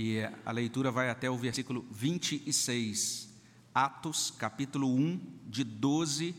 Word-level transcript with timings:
e 0.00 0.20
a 0.46 0.52
leitura 0.52 0.92
vai 0.92 1.10
até 1.10 1.28
o 1.28 1.36
versículo 1.36 1.84
26. 1.90 3.34
Atos, 3.74 4.30
capítulo 4.30 4.94
1, 4.94 5.20
de 5.48 5.64
12 5.64 6.36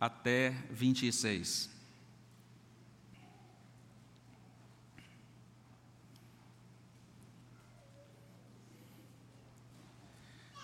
até 0.00 0.50
26. 0.68 1.70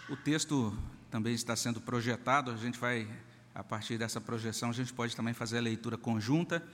O 0.08 0.16
texto 0.16 0.76
também 1.12 1.34
está 1.34 1.54
sendo 1.54 1.80
projetado, 1.80 2.50
a 2.50 2.56
gente 2.56 2.80
vai, 2.80 3.08
a 3.54 3.62
partir 3.62 3.96
dessa 3.96 4.20
projeção, 4.20 4.70
a 4.70 4.72
gente 4.72 4.92
pode 4.92 5.14
também 5.14 5.34
fazer 5.34 5.58
a 5.58 5.62
leitura 5.62 5.96
conjunta. 5.96 6.66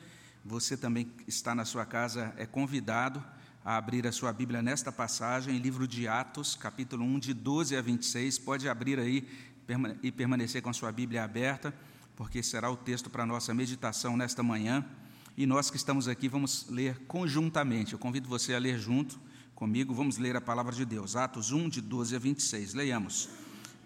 Você 0.42 0.74
também 0.74 1.12
está 1.29 1.54
na 1.54 1.66
sua 1.66 1.84
casa, 1.84 2.32
é 2.38 2.46
convidado 2.46 3.22
a 3.64 3.78
abrir 3.78 4.06
a 4.06 4.12
sua 4.12 4.30
Bíblia 4.30 4.60
nesta 4.60 4.92
passagem, 4.92 5.56
livro 5.56 5.88
de 5.88 6.06
Atos, 6.06 6.55
capítulo 6.55 7.02
1, 7.02 7.18
de 7.18 7.32
12 7.32 7.74
a 7.74 7.80
26. 7.80 8.38
Pode 8.41 8.68
abrir 8.68 8.98
aí 8.98 9.27
e 10.02 10.12
permanecer 10.12 10.60
com 10.60 10.68
a 10.68 10.74
sua 10.74 10.92
Bíblia 10.92 11.24
aberta, 11.24 11.74
porque 12.14 12.42
será 12.42 12.70
o 12.70 12.77
texto 12.77 13.08
para 13.08 13.22
a 13.22 13.27
nossa 13.27 13.55
meditação 13.55 14.19
nesta 14.19 14.42
manhã. 14.42 14.84
E 15.34 15.46
nós 15.46 15.70
que 15.70 15.78
estamos 15.78 16.08
aqui 16.08 16.28
vamos 16.28 16.66
ler 16.69 16.98
conjuntamente. 17.06 17.95
Eu 17.95 17.98
convido 17.98 18.28
você 18.28 18.52
a 18.52 18.58
ler 18.58 18.78
junto 18.78 19.19
comigo, 19.55 19.94
vamos 19.94 20.19
ler 20.19 20.36
a 20.36 20.42
palavra 20.42 20.74
de 20.74 20.84
Deus. 20.84 21.16
Atos 21.16 21.50
1, 21.50 21.70
de 21.70 21.80
12 21.80 22.16
a 22.16 22.19
26. 22.19 22.74
Leiamos. 22.74 23.30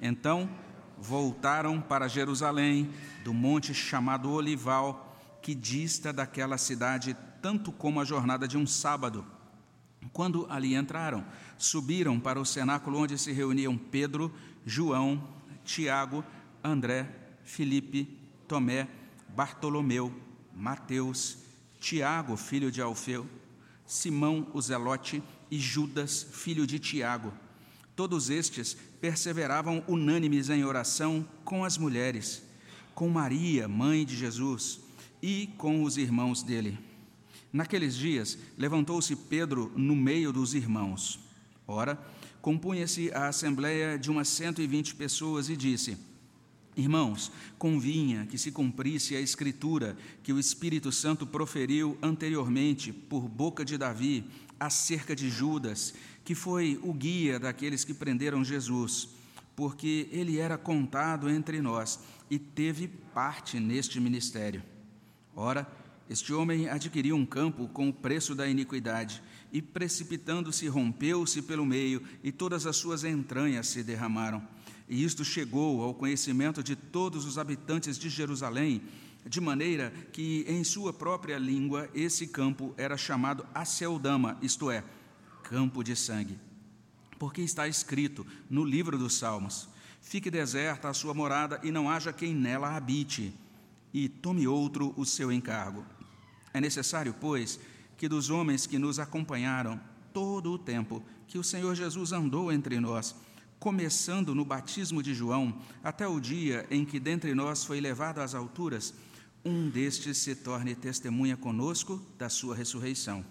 Então 0.03 0.51
voltaram 0.99 1.81
para 1.81 2.09
Jerusalém, 2.09 2.91
do 3.23 3.33
monte 3.33 3.73
chamado 3.73 4.29
Olival, 4.33 5.17
que 5.41 5.55
dista 5.55 6.13
daquela 6.13 6.59
cidade 6.59 7.17
tanto 7.41 7.71
como 7.71 8.01
a 8.01 8.05
jornada 8.05 8.49
de 8.49 8.59
um 8.59 8.67
sábado. 8.67 9.38
Quando 10.13 10.47
ali 10.51 10.75
entraram, 10.75 11.25
subiram 11.57 12.19
para 12.19 12.41
o 12.41 12.45
cenáculo 12.45 12.99
onde 12.99 13.19
se 13.19 13.33
reuniam 13.33 13.77
Pedro, 13.77 14.33
João, 14.65 15.23
Tiago, 15.65 16.25
André, 16.63 17.09
Filipe, 17.45 18.19
Tomé, 18.47 18.89
Bartolomeu, 19.29 20.13
Mateus, 20.55 21.39
Tiago, 21.81 22.37
filho 22.37 22.71
de 22.71 22.81
Alfeu, 22.81 23.27
Simão 23.87 24.47
o 24.53 24.61
Zelote, 24.61 25.23
e 25.51 25.59
Judas, 25.59 26.27
filho 26.33 26.67
de 26.67 26.79
Tiago. 26.79 27.33
Todos 27.97 28.31
estes 28.31 28.77
perseveravam 29.01 29.83
unânimes 29.89 30.51
em 30.51 30.65
oração 30.65 31.27
com 31.45 31.65
as 31.65 31.79
mulheres, 31.79 32.43
com 32.95 33.09
Maria, 33.09 33.67
mãe 33.67 34.05
de 34.05 34.17
Jesus, 34.17 34.81
e 35.23 35.49
com 35.57 35.83
os 35.83 35.97
irmãos 35.97 36.43
dele. 36.43 36.79
Naqueles 37.53 37.97
dias, 37.97 38.39
levantou-se 38.57 39.15
Pedro 39.17 39.73
no 39.77 39.97
meio 39.97 40.33
dos 40.33 40.55
irmãos. 40.55 41.19
Ora, 41.67 41.99
compunha-se 42.43 43.11
a 43.13 43.29
assembleia 43.29 43.99
de 43.99 44.11
umas 44.11 44.29
cento 44.29 44.61
e 44.61 44.67
vinte 44.67 44.95
pessoas 44.95 45.49
e 45.49 45.57
disse: 45.57 45.97
Irmãos, 46.77 47.33
convinha 47.59 48.27
que 48.27 48.39
se 48.39 48.53
cumprisse 48.53 49.17
a 49.17 49.21
escritura 49.21 49.97
que 50.23 50.33
o 50.33 50.39
Espírito 50.39 50.93
Santo 50.93 51.27
proferiu 51.27 51.99
anteriormente 52.01 52.93
por 52.93 53.29
boca 53.29 53.65
de 53.65 53.77
Davi 53.77 54.25
acerca 54.61 55.17
de 55.17 55.31
Judas, 55.31 55.95
que 56.25 56.35
foi 56.35 56.79
o 56.83 56.93
guia 56.93 57.41
daqueles 57.41 57.85
que 57.85 57.95
prenderam 57.95 58.45
Jesus, 58.45 59.09
porque 59.57 60.09
ele 60.13 60.39
era 60.39 60.57
contado 60.57 61.29
entre 61.29 61.61
nós 61.61 61.99
e 62.31 62.39
teve 62.39 62.87
parte 62.87 63.59
neste 63.59 63.99
ministério. 63.99 64.63
Ora, 65.35 65.67
este 66.09 66.33
homem 66.33 66.69
adquiriu 66.69 67.15
um 67.17 67.27
campo 67.27 67.69
com 67.69 67.89
o 67.89 67.93
preço 67.93 68.35
da 68.35 68.49
iniquidade, 68.49 69.23
e 69.53 69.61
precipitando-se, 69.61 70.67
rompeu-se 70.67 71.43
pelo 71.43 71.67
meio, 71.67 72.03
e 72.23 72.33
todas 72.33 72.67
as 72.67 72.77
suas 72.77 73.05
entranhas 73.05 73.69
se 73.69 73.83
derramaram. 73.83 74.43
E 74.89 75.05
isto 75.05 75.25
chegou 75.25 75.83
ao 75.83 75.93
conhecimento 75.93 76.63
de 76.63 76.75
todos 76.75 77.27
os 77.27 77.37
habitantes 77.37 77.99
de 77.99 78.09
Jerusalém, 78.09 78.83
de 79.27 79.41
maneira 79.41 79.93
que 80.13 80.47
em 80.49 80.65
sua 80.65 80.93
própria 80.93 81.39
língua 81.39 81.91
esse 81.95 82.27
campo 82.27 82.73
era 82.79 82.97
chamado 82.97 83.47
Aceldama, 83.55 84.39
isto 84.41 84.71
é, 84.71 84.83
campo 85.43 85.85
de 85.85 85.95
sangue. 85.95 86.39
Porque 87.19 87.43
está 87.43 87.69
escrito 87.69 88.27
no 88.49 88.65
livro 88.65 88.97
dos 88.97 89.19
Salmos: 89.19 89.69
Fique 90.01 90.31
deserta 90.31 90.89
a 90.89 90.95
sua 90.95 91.13
morada 91.13 91.61
e 91.63 91.71
não 91.71 91.91
haja 91.91 92.13
quem 92.13 92.35
nela 92.35 92.75
habite, 92.75 93.35
e 93.93 94.09
tome 94.09 94.47
outro 94.47 94.95
o 94.97 95.05
seu 95.05 95.31
encargo. 95.31 95.85
É 96.53 96.61
necessário, 96.61 97.15
pois, 97.21 97.59
que 97.97 98.09
dos 98.09 98.31
homens 98.31 98.67
que 98.67 98.79
nos 98.79 98.99
acompanharam 98.99 99.81
todo 100.13 100.53
o 100.53 100.59
tempo 100.59 101.03
que 101.27 101.39
o 101.39 101.45
Senhor 101.45 101.75
Jesus 101.75 102.13
andou 102.13 102.53
entre 102.53 102.81
nós, 102.81 103.15
começando 103.59 104.35
no 104.35 104.45
batismo 104.45 105.03
de 105.03 105.15
João, 105.15 105.61
até 105.83 106.07
o 106.07 106.21
dia 106.21 106.67
em 106.71 106.85
que 106.85 107.01
dentre 107.01 107.35
nós 107.35 107.65
foi 107.65 107.81
levado 107.81 108.21
às 108.21 108.35
alturas, 108.35 108.95
um 109.45 109.69
destes 109.69 110.19
se 110.19 110.35
torne 110.35 110.75
testemunha 110.75 111.37
conosco 111.37 112.01
da 112.17 112.29
sua 112.29 112.55
ressurreição. 112.55 113.25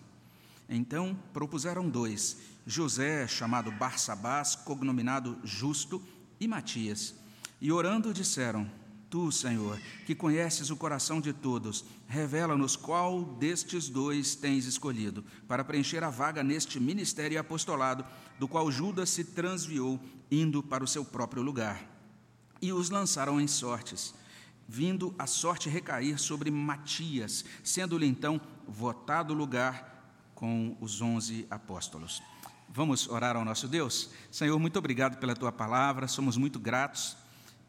Então 0.69 1.17
propuseram 1.33 1.89
dois, 1.89 2.37
José, 2.65 3.27
chamado 3.27 3.71
Barsabás, 3.71 4.55
cognominado 4.55 5.37
Justo, 5.43 6.01
e 6.39 6.47
Matias. 6.47 7.15
E 7.59 7.71
orando 7.71 8.13
disseram: 8.13 8.69
Tu, 9.09 9.31
Senhor, 9.31 9.79
que 10.05 10.13
conheces 10.13 10.69
o 10.69 10.75
coração 10.75 11.21
de 11.21 11.31
todos, 11.31 11.85
revela-nos 12.07 12.75
qual 12.75 13.23
destes 13.23 13.87
dois 13.87 14.35
tens 14.35 14.65
escolhido, 14.65 15.23
para 15.47 15.63
preencher 15.63 16.03
a 16.03 16.09
vaga 16.09 16.43
neste 16.43 16.79
ministério 16.79 17.35
e 17.35 17.37
apostolado, 17.37 18.05
do 18.37 18.47
qual 18.47 18.69
Judas 18.69 19.09
se 19.09 19.23
transviou, 19.23 19.99
indo 20.29 20.61
para 20.61 20.83
o 20.83 20.87
seu 20.87 21.05
próprio 21.05 21.41
lugar. 21.41 21.81
E 22.61 22.73
os 22.73 22.89
lançaram 22.89 23.39
em 23.39 23.47
sortes 23.47 24.13
vindo 24.67 25.15
a 25.17 25.25
sorte 25.25 25.69
recair 25.69 26.19
sobre 26.19 26.51
Matias, 26.51 27.45
sendo-lhe 27.63 28.05
então 28.05 28.41
votado 28.67 29.33
lugar 29.33 30.11
com 30.35 30.75
os 30.81 31.01
onze 31.01 31.47
apóstolos. 31.49 32.21
Vamos 32.69 33.07
orar 33.07 33.37
ao 33.37 33.45
nosso 33.45 33.67
Deus? 33.67 34.09
Senhor, 34.29 34.59
muito 34.59 34.77
obrigado 34.77 35.17
pela 35.17 35.35
tua 35.35 35.51
palavra, 35.51 36.07
somos 36.07 36.35
muito 36.35 36.59
gratos 36.59 37.15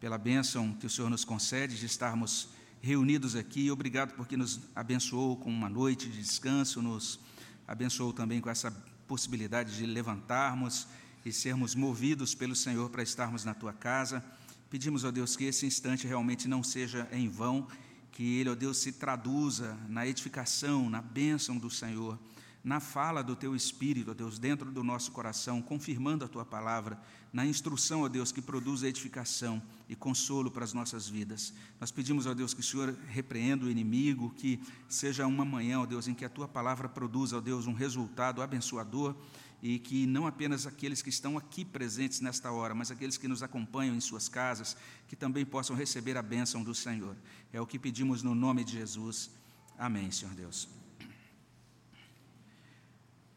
pela 0.00 0.16
bênção 0.16 0.72
que 0.74 0.86
o 0.86 0.90
Senhor 0.90 1.10
nos 1.10 1.24
concede 1.24 1.78
de 1.78 1.86
estarmos 1.86 2.48
reunidos 2.80 3.34
aqui. 3.34 3.70
Obrigado 3.70 4.14
porque 4.14 4.36
nos 4.36 4.60
abençoou 4.74 5.36
com 5.36 5.50
uma 5.50 5.68
noite 5.68 6.08
de 6.08 6.22
descanso, 6.22 6.80
nos 6.80 7.18
abençoou 7.66 8.12
também 8.12 8.40
com 8.40 8.48
essa 8.48 8.70
possibilidade 9.06 9.76
de 9.76 9.86
levantarmos 9.86 10.86
e 11.24 11.32
sermos 11.32 11.74
movidos 11.74 12.34
pelo 12.34 12.54
Senhor 12.54 12.90
para 12.90 13.02
estarmos 13.02 13.44
na 13.44 13.54
tua 13.54 13.72
casa. 13.72 14.24
Pedimos, 14.70 15.04
ó 15.04 15.10
Deus, 15.10 15.36
que 15.36 15.44
esse 15.44 15.66
instante 15.66 16.06
realmente 16.06 16.46
não 16.46 16.62
seja 16.62 17.08
em 17.10 17.28
vão, 17.28 17.66
que 18.12 18.38
ele, 18.38 18.50
ó 18.50 18.54
Deus, 18.54 18.78
se 18.78 18.92
traduza 18.92 19.76
na 19.88 20.06
edificação, 20.06 20.88
na 20.88 21.02
bênção 21.02 21.56
do 21.56 21.70
Senhor, 21.70 22.18
na 22.62 22.80
fala 22.80 23.22
do 23.22 23.36
teu 23.36 23.54
Espírito, 23.54 24.10
ó 24.10 24.14
Deus, 24.14 24.38
dentro 24.38 24.70
do 24.70 24.82
nosso 24.82 25.12
coração, 25.12 25.62
confirmando 25.62 26.24
a 26.24 26.28
tua 26.28 26.44
palavra, 26.44 27.00
na 27.32 27.46
instrução, 27.46 28.02
ó 28.02 28.08
Deus, 28.08 28.32
que 28.32 28.42
produz 28.42 28.82
edificação 28.82 29.62
e 29.88 29.94
consolo 29.94 30.50
para 30.50 30.64
as 30.64 30.72
nossas 30.72 31.08
vidas. 31.08 31.52
Nós 31.80 31.90
pedimos, 31.90 32.26
ó 32.26 32.34
Deus, 32.34 32.52
que 32.52 32.60
o 32.60 32.64
Senhor 32.64 32.96
repreenda 33.08 33.66
o 33.66 33.70
inimigo, 33.70 34.30
que 34.30 34.60
seja 34.88 35.26
uma 35.26 35.44
manhã, 35.44 35.80
ó 35.80 35.86
Deus, 35.86 36.08
em 36.08 36.14
que 36.14 36.24
a 36.24 36.28
tua 36.28 36.48
palavra 36.48 36.88
produza, 36.88 37.38
ó 37.38 37.40
Deus, 37.40 37.66
um 37.66 37.74
resultado 37.74 38.42
abençoador 38.42 39.14
e 39.62 39.78
que 39.78 40.06
não 40.06 40.26
apenas 40.26 40.66
aqueles 40.66 41.02
que 41.02 41.08
estão 41.08 41.36
aqui 41.36 41.64
presentes 41.64 42.20
nesta 42.20 42.50
hora, 42.52 42.74
mas 42.74 42.90
aqueles 42.90 43.16
que 43.16 43.26
nos 43.26 43.42
acompanham 43.42 43.94
em 43.94 44.00
suas 44.00 44.28
casas, 44.28 44.76
que 45.08 45.16
também 45.16 45.44
possam 45.44 45.74
receber 45.74 46.16
a 46.16 46.22
bênção 46.22 46.62
do 46.62 46.74
Senhor. 46.74 47.16
É 47.52 47.60
o 47.60 47.66
que 47.66 47.78
pedimos 47.78 48.22
no 48.22 48.34
nome 48.34 48.62
de 48.64 48.72
Jesus. 48.72 49.30
Amém, 49.76 50.10
Senhor 50.10 50.34
Deus. 50.34 50.68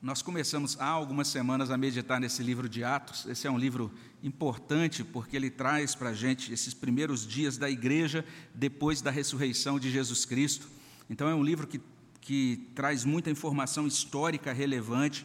Nós 0.02 0.24
começamos 0.24 0.76
há 0.80 0.88
algumas 0.88 1.28
semanas 1.28 1.70
a 1.70 1.78
meditar 1.78 2.20
nesse 2.20 2.42
livro 2.42 2.68
de 2.68 2.84
Atos. 2.84 3.28
Esse 3.28 3.46
é 3.46 3.52
um 3.52 3.58
livro 3.58 3.92
importante 4.24 5.04
porque 5.04 5.36
ele 5.36 5.52
traz 5.52 5.94
para 5.94 6.10
a 6.10 6.14
gente 6.14 6.52
esses 6.52 6.74
primeiros 6.74 7.28
dias 7.28 7.56
da 7.56 7.70
igreja 7.70 8.26
depois 8.52 9.00
da 9.00 9.12
ressurreição 9.12 9.80
de 9.80 9.92
Jesus 9.92 10.26
Cristo. 10.26 10.68
Então, 11.08 11.30
é 11.30 11.36
um 11.36 11.44
livro 11.44 11.68
que, 11.68 11.80
que 12.20 12.68
traz 12.74 13.06
muita 13.06 13.30
informação 13.30 13.86
histórica 13.86 14.52
relevante 14.52 15.24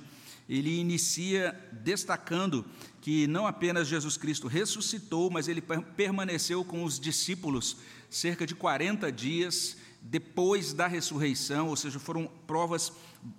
ele 0.48 0.78
inicia 0.78 1.58
destacando 1.72 2.64
que 3.00 3.26
não 3.26 3.46
apenas 3.46 3.88
Jesus 3.88 4.16
Cristo 4.16 4.46
ressuscitou, 4.46 5.30
mas 5.30 5.48
ele 5.48 5.60
permaneceu 5.96 6.64
com 6.64 6.84
os 6.84 7.00
discípulos 7.00 7.78
cerca 8.08 8.46
de 8.46 8.54
40 8.54 9.10
dias 9.10 9.76
depois 10.00 10.72
da 10.72 10.86
ressurreição, 10.86 11.68
ou 11.68 11.76
seja, 11.76 11.98
foram 11.98 12.30
provas 12.46 12.92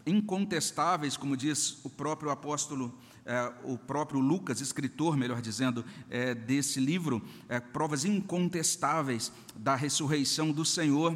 incontestáveis, 0.06 1.18
como 1.18 1.38
diz 1.38 1.80
o 1.84 1.90
próprio 1.90 2.30
apóstolo, 2.30 2.94
eh, 3.26 3.54
o 3.64 3.78
próprio 3.78 4.20
Lucas, 4.20 4.62
escritor, 4.62 5.18
melhor 5.18 5.42
dizendo, 5.42 5.84
eh, 6.10 6.34
desse 6.34 6.80
livro, 6.80 7.22
eh, 7.50 7.60
provas 7.60 8.06
incontestáveis 8.06 9.32
da 9.56 9.76
ressurreição 9.76 10.52
do 10.52 10.66
Senhor 10.66 11.16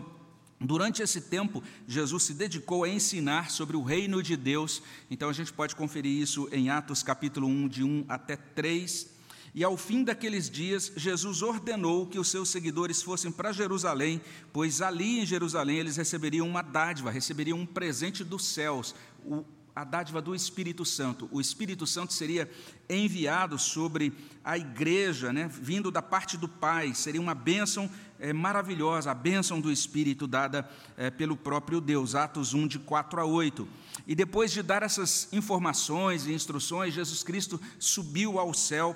Durante 0.63 1.01
esse 1.01 1.21
tempo, 1.21 1.63
Jesus 1.87 2.21
se 2.21 2.35
dedicou 2.35 2.83
a 2.83 2.89
ensinar 2.89 3.49
sobre 3.49 3.75
o 3.75 3.81
reino 3.81 4.21
de 4.21 4.37
Deus. 4.37 4.83
Então 5.09 5.27
a 5.27 5.33
gente 5.33 5.51
pode 5.51 5.75
conferir 5.75 6.11
isso 6.11 6.47
em 6.51 6.69
Atos 6.69 7.01
capítulo 7.01 7.47
1, 7.47 7.67
de 7.67 7.83
1 7.83 8.05
até 8.07 8.35
3. 8.35 9.10
E 9.53 9.63
ao 9.63 9.75
fim 9.75 10.03
daqueles 10.03 10.49
dias, 10.49 10.91
Jesus 10.95 11.41
ordenou 11.41 12.07
que 12.07 12.17
os 12.17 12.29
seus 12.29 12.49
seguidores 12.49 13.01
fossem 13.01 13.31
para 13.31 13.51
Jerusalém, 13.51 14.21
pois 14.53 14.81
ali 14.81 15.19
em 15.19 15.25
Jerusalém 15.25 15.77
eles 15.77 15.97
receberiam 15.97 16.47
uma 16.47 16.61
dádiva, 16.61 17.11
receberiam 17.11 17.59
um 17.59 17.65
presente 17.65 18.23
dos 18.23 18.45
céus, 18.45 18.95
o 19.25 19.43
a 19.75 19.83
dádiva 19.83 20.21
do 20.21 20.35
Espírito 20.35 20.83
Santo. 20.83 21.29
O 21.31 21.39
Espírito 21.39 21.87
Santo 21.87 22.13
seria 22.13 22.49
enviado 22.89 23.57
sobre 23.57 24.13
a 24.43 24.57
igreja, 24.57 25.31
né, 25.31 25.49
vindo 25.49 25.89
da 25.89 26.01
parte 26.01 26.37
do 26.37 26.47
Pai, 26.47 26.93
seria 26.93 27.21
uma 27.21 27.33
bênção 27.33 27.89
é, 28.19 28.33
maravilhosa, 28.33 29.11
a 29.11 29.15
bênção 29.15 29.61
do 29.61 29.71
Espírito 29.71 30.27
dada 30.27 30.69
é, 30.97 31.09
pelo 31.09 31.37
próprio 31.37 31.79
Deus, 31.79 32.15
Atos 32.15 32.53
1, 32.53 32.67
de 32.67 32.79
4 32.79 33.21
a 33.21 33.25
8. 33.25 33.67
E 34.05 34.13
depois 34.13 34.51
de 34.51 34.61
dar 34.61 34.83
essas 34.83 35.31
informações 35.31 36.25
e 36.25 36.33
instruções, 36.33 36.93
Jesus 36.93 37.23
Cristo 37.23 37.59
subiu 37.79 38.39
ao 38.39 38.53
céu 38.53 38.95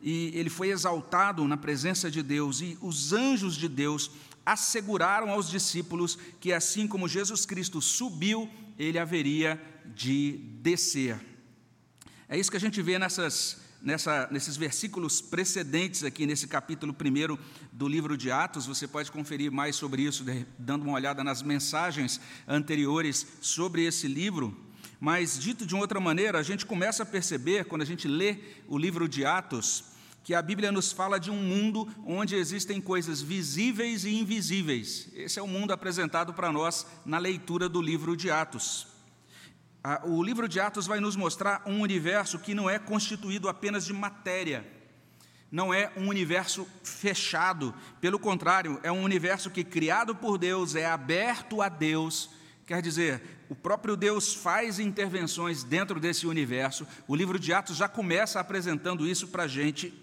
e 0.00 0.30
ele 0.34 0.50
foi 0.50 0.68
exaltado 0.68 1.46
na 1.46 1.56
presença 1.56 2.10
de 2.10 2.22
Deus, 2.22 2.60
e 2.60 2.78
os 2.80 3.12
anjos 3.12 3.56
de 3.56 3.68
Deus 3.68 4.10
asseguraram 4.44 5.30
aos 5.30 5.50
discípulos 5.50 6.16
que 6.40 6.52
assim 6.52 6.86
como 6.86 7.08
Jesus 7.08 7.44
Cristo 7.44 7.82
subiu, 7.82 8.48
ele 8.78 8.98
haveria 8.98 9.60
de 9.94 10.38
descer. 10.62 11.20
É 12.28 12.38
isso 12.38 12.50
que 12.50 12.56
a 12.56 12.60
gente 12.60 12.80
vê 12.80 12.98
nessas, 12.98 13.60
nessa, 13.82 14.28
nesses 14.30 14.56
versículos 14.56 15.20
precedentes 15.20 16.04
aqui, 16.04 16.26
nesse 16.26 16.46
capítulo 16.46 16.92
1 16.94 17.38
do 17.72 17.88
livro 17.88 18.16
de 18.16 18.30
Atos. 18.30 18.66
Você 18.66 18.86
pode 18.86 19.10
conferir 19.10 19.50
mais 19.50 19.76
sobre 19.76 20.02
isso, 20.02 20.24
dando 20.58 20.82
uma 20.82 20.94
olhada 20.94 21.22
nas 21.24 21.42
mensagens 21.42 22.20
anteriores 22.46 23.26
sobre 23.40 23.84
esse 23.84 24.08
livro. 24.08 24.65
Mas, 25.00 25.38
dito 25.38 25.66
de 25.66 25.74
outra 25.74 26.00
maneira, 26.00 26.38
a 26.38 26.42
gente 26.42 26.64
começa 26.64 27.02
a 27.02 27.06
perceber, 27.06 27.64
quando 27.66 27.82
a 27.82 27.86
gente 27.86 28.08
lê 28.08 28.38
o 28.68 28.78
livro 28.78 29.08
de 29.08 29.24
Atos, 29.24 29.84
que 30.24 30.34
a 30.34 30.42
Bíblia 30.42 30.72
nos 30.72 30.90
fala 30.90 31.20
de 31.20 31.30
um 31.30 31.36
mundo 31.36 31.88
onde 32.04 32.34
existem 32.34 32.80
coisas 32.80 33.22
visíveis 33.22 34.04
e 34.04 34.14
invisíveis. 34.14 35.08
Esse 35.14 35.38
é 35.38 35.42
o 35.42 35.46
mundo 35.46 35.72
apresentado 35.72 36.32
para 36.32 36.50
nós 36.50 36.86
na 37.04 37.18
leitura 37.18 37.68
do 37.68 37.80
livro 37.80 38.16
de 38.16 38.30
Atos 38.30 38.96
o 40.04 40.22
livro 40.22 40.48
de 40.48 40.58
Atos 40.58 40.86
vai 40.86 40.98
nos 40.98 41.14
mostrar 41.14 41.62
um 41.64 41.80
universo 41.80 42.38
que 42.38 42.54
não 42.54 42.68
é 42.68 42.78
constituído 42.78 43.48
apenas 43.48 43.84
de 43.84 43.92
matéria, 43.92 44.66
não 45.50 45.72
é 45.72 45.92
um 45.96 46.08
universo 46.08 46.66
fechado, 46.82 47.72
pelo 48.00 48.18
contrário, 48.18 48.80
é 48.82 48.90
um 48.90 49.02
universo 49.02 49.48
que, 49.48 49.62
criado 49.62 50.14
por 50.14 50.38
Deus, 50.38 50.74
é 50.74 50.86
aberto 50.86 51.62
a 51.62 51.68
Deus. 51.68 52.30
Quer 52.66 52.82
dizer, 52.82 53.22
o 53.48 53.54
próprio 53.54 53.96
Deus 53.96 54.34
faz 54.34 54.80
intervenções 54.80 55.62
dentro 55.62 56.00
desse 56.00 56.26
universo. 56.26 56.86
O 57.06 57.14
livro 57.14 57.38
de 57.38 57.52
Atos 57.52 57.76
já 57.76 57.88
começa 57.88 58.40
apresentando 58.40 59.06
isso 59.06 59.28
para 59.28 59.44
a 59.44 59.48
gente 59.48 59.94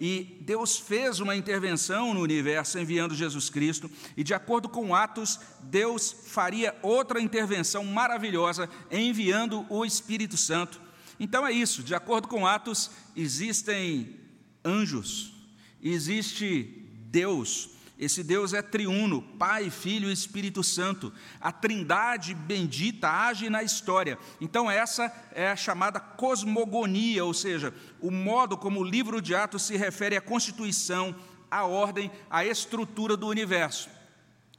e 0.00 0.38
Deus 0.40 0.78
fez 0.78 1.20
uma 1.20 1.36
intervenção 1.36 2.14
no 2.14 2.20
universo 2.20 2.78
enviando 2.78 3.14
Jesus 3.14 3.50
Cristo, 3.50 3.90
e 4.16 4.24
de 4.24 4.32
acordo 4.32 4.66
com 4.66 4.94
Atos, 4.94 5.38
Deus 5.64 6.10
faria 6.26 6.74
outra 6.80 7.20
intervenção 7.20 7.84
maravilhosa 7.84 8.66
enviando 8.90 9.66
o 9.68 9.84
Espírito 9.84 10.38
Santo. 10.38 10.80
Então 11.18 11.46
é 11.46 11.52
isso, 11.52 11.82
de 11.82 11.94
acordo 11.94 12.28
com 12.28 12.46
Atos, 12.46 12.90
existem 13.14 14.16
anjos, 14.64 15.34
existe 15.82 16.88
Deus, 17.10 17.68
esse 18.00 18.24
Deus 18.24 18.54
é 18.54 18.62
triuno, 18.62 19.20
Pai, 19.38 19.68
Filho 19.68 20.08
e 20.08 20.12
Espírito 20.12 20.64
Santo. 20.64 21.12
A 21.38 21.52
Trindade 21.52 22.32
bendita 22.32 23.10
age 23.10 23.50
na 23.50 23.62
história. 23.62 24.18
Então, 24.40 24.70
essa 24.70 25.12
é 25.32 25.50
a 25.50 25.54
chamada 25.54 26.00
cosmogonia, 26.00 27.26
ou 27.26 27.34
seja, 27.34 27.74
o 28.00 28.10
modo 28.10 28.56
como 28.56 28.80
o 28.80 28.84
livro 28.84 29.20
de 29.20 29.34
Atos 29.34 29.64
se 29.64 29.76
refere 29.76 30.16
à 30.16 30.20
constituição, 30.20 31.14
à 31.50 31.66
ordem, 31.66 32.10
à 32.30 32.42
estrutura 32.42 33.18
do 33.18 33.28
universo. 33.28 33.90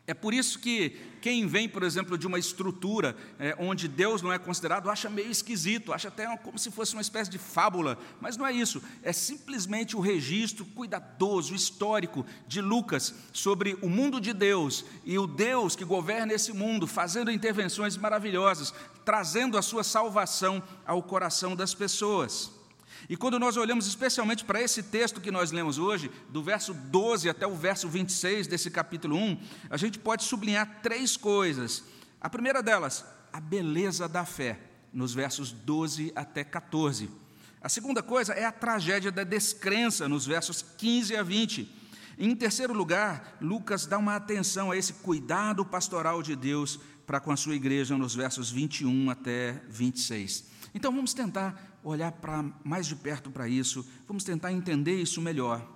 É 0.07 0.13
por 0.13 0.33
isso 0.33 0.59
que 0.59 1.00
quem 1.21 1.45
vem, 1.45 1.69
por 1.69 1.83
exemplo, 1.83 2.18
de 2.18 2.25
uma 2.25 2.39
estrutura 2.39 3.15
é, 3.38 3.56
onde 3.59 3.88
Deus 3.88 4.24
não 4.24 4.33
é 4.33 4.39
considerado, 4.39 4.89
acha 4.89 5.09
meio 5.09 5.30
esquisito, 5.30 5.94
acha 5.94 6.07
até 6.07 6.36
como 6.38 6.57
se 6.57 6.71
fosse 6.71 6.94
uma 6.94 7.01
espécie 7.01 7.30
de 7.30 7.38
fábula, 7.38 7.98
mas 8.19 8.36
não 8.36 8.45
é 8.45 8.51
isso, 8.51 8.81
é 9.03 9.13
simplesmente 9.13 9.95
o 9.95 10.00
registro 10.00 10.65
cuidadoso, 10.65 11.53
histórico 11.53 12.25
de 12.48 12.59
Lucas 12.59 13.13
sobre 13.31 13.77
o 13.81 13.89
mundo 13.89 14.19
de 14.19 14.33
Deus 14.33 14.83
e 15.06 15.19
o 15.19 15.27
Deus 15.27 15.75
que 15.75 15.86
governa 15.86 16.33
esse 16.33 16.51
mundo, 16.51 16.88
fazendo 16.88 17.31
intervenções 17.31 17.95
maravilhosas, 17.95 18.74
trazendo 19.06 19.57
a 19.57 19.62
sua 19.62 19.83
salvação 19.83 20.63
ao 20.86 21.03
coração 21.03 21.56
das 21.56 21.75
pessoas. 21.75 22.60
E 23.09 23.18
quando 23.18 23.39
nós 23.39 23.57
olhamos 23.57 23.88
especialmente 23.88 24.45
para 24.45 24.62
esse 24.62 24.83
texto 24.83 25.21
que 25.21 25.31
nós 25.31 25.51
lemos 25.51 25.77
hoje, 25.77 26.12
do 26.30 26.44
verso 26.44 26.74
12 26.74 27.30
até 27.30 27.45
o 27.48 27.56
verso 27.56 27.88
26 27.88 28.48
desse 28.48 28.69
capítulo 28.69 29.15
1, 29.18 29.39
a 29.69 29.77
gente 29.77 30.00
pode 30.00 30.24
sublinhar 30.24 30.81
três 30.81 31.18
coisas. 31.18 31.83
A 32.19 32.30
primeira 32.30 32.62
delas, 32.62 33.06
a 33.33 33.39
beleza 33.39 34.07
da 34.07 34.25
fé, 34.25 34.59
nos 34.94 35.13
versos 35.13 35.51
12 35.51 36.12
até 36.15 36.44
14. 36.44 37.09
A 37.62 37.69
segunda 37.69 38.01
coisa 38.01 38.33
é 38.33 38.45
a 38.45 38.51
tragédia 38.51 39.12
da 39.12 39.24
descrença, 39.24 40.07
nos 40.09 40.25
versos 40.25 40.62
15 40.62 41.15
a 41.15 41.24
20. 41.24 41.81
Em 42.18 42.36
terceiro 42.36 42.74
lugar, 42.74 43.38
Lucas 43.42 43.86
dá 43.86 43.98
uma 43.98 44.15
atenção 44.15 44.71
a 44.71 44.77
esse 44.77 44.94
cuidado 44.94 45.65
pastoral 45.65 46.21
de 46.21 46.36
Deus 46.36 46.80
para 47.06 47.19
com 47.19 47.31
a 47.31 47.38
sua 47.38 47.56
igreja, 47.56 47.98
nos 47.98 48.15
versos 48.15 48.51
21 48.51 49.09
até 49.09 49.62
26. 49.69 50.45
Então 50.74 50.92
vamos 50.92 51.13
tentar 51.13 51.70
olhar 51.83 52.11
para 52.11 52.43
mais 52.63 52.87
de 52.87 52.95
perto 52.95 53.29
para 53.31 53.47
isso, 53.47 53.85
vamos 54.07 54.23
tentar 54.23 54.51
entender 54.51 55.01
isso 55.01 55.21
melhor. 55.21 55.67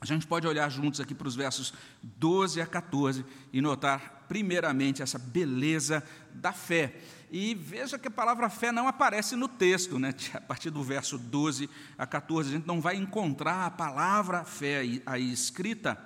A 0.00 0.06
gente 0.06 0.26
pode 0.26 0.46
olhar 0.46 0.68
juntos 0.68 1.00
aqui 1.00 1.14
para 1.14 1.26
os 1.26 1.34
versos 1.34 1.72
12 2.02 2.60
a 2.60 2.66
14 2.66 3.24
e 3.52 3.60
notar, 3.60 4.26
primeiramente, 4.28 5.02
essa 5.02 5.18
beleza 5.18 6.02
da 6.34 6.52
fé. 6.52 7.00
E 7.30 7.54
veja 7.54 7.98
que 7.98 8.08
a 8.08 8.10
palavra 8.10 8.50
fé 8.50 8.70
não 8.70 8.86
aparece 8.86 9.34
no 9.34 9.48
texto, 9.48 9.98
né? 9.98 10.14
a 10.34 10.40
partir 10.40 10.68
do 10.68 10.82
verso 10.82 11.16
12 11.16 11.70
a 11.96 12.06
14, 12.06 12.50
a 12.50 12.52
gente 12.52 12.66
não 12.66 12.80
vai 12.80 12.96
encontrar 12.96 13.64
a 13.64 13.70
palavra 13.70 14.44
fé 14.44 14.78
aí, 14.78 15.02
aí 15.06 15.32
escrita, 15.32 15.98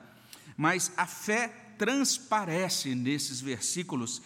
mas 0.57 0.93
a 0.97 1.07
fé 1.07 1.49
transparece 1.77 2.95
nesses 2.95 3.41
versículos 3.41 4.23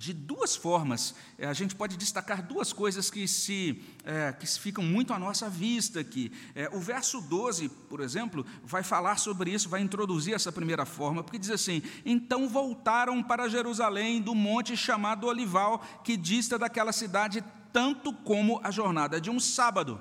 de 0.00 0.14
duas 0.14 0.56
formas. 0.56 1.14
É, 1.36 1.46
a 1.46 1.52
gente 1.52 1.76
pode 1.76 1.94
destacar 1.94 2.42
duas 2.42 2.72
coisas 2.72 3.10
que 3.10 3.28
se, 3.28 3.84
é, 4.02 4.32
que 4.32 4.46
ficam 4.46 4.82
muito 4.82 5.12
à 5.12 5.18
nossa 5.18 5.50
vista 5.50 6.00
aqui. 6.00 6.32
É, 6.54 6.70
o 6.72 6.80
verso 6.80 7.20
12, 7.20 7.68
por 7.68 8.00
exemplo, 8.00 8.46
vai 8.64 8.82
falar 8.82 9.18
sobre 9.18 9.50
isso, 9.52 9.68
vai 9.68 9.82
introduzir 9.82 10.32
essa 10.32 10.50
primeira 10.50 10.86
forma, 10.86 11.22
porque 11.22 11.38
diz 11.38 11.50
assim: 11.50 11.82
Então 12.02 12.48
voltaram 12.48 13.22
para 13.22 13.46
Jerusalém 13.46 14.22
do 14.22 14.34
monte 14.34 14.74
chamado 14.74 15.26
Olival, 15.26 15.84
que 16.02 16.16
dista 16.16 16.58
daquela 16.58 16.92
cidade 16.92 17.44
tanto 17.70 18.10
como 18.10 18.58
a 18.64 18.70
jornada 18.70 19.20
de 19.20 19.28
um 19.28 19.38
sábado. 19.38 20.00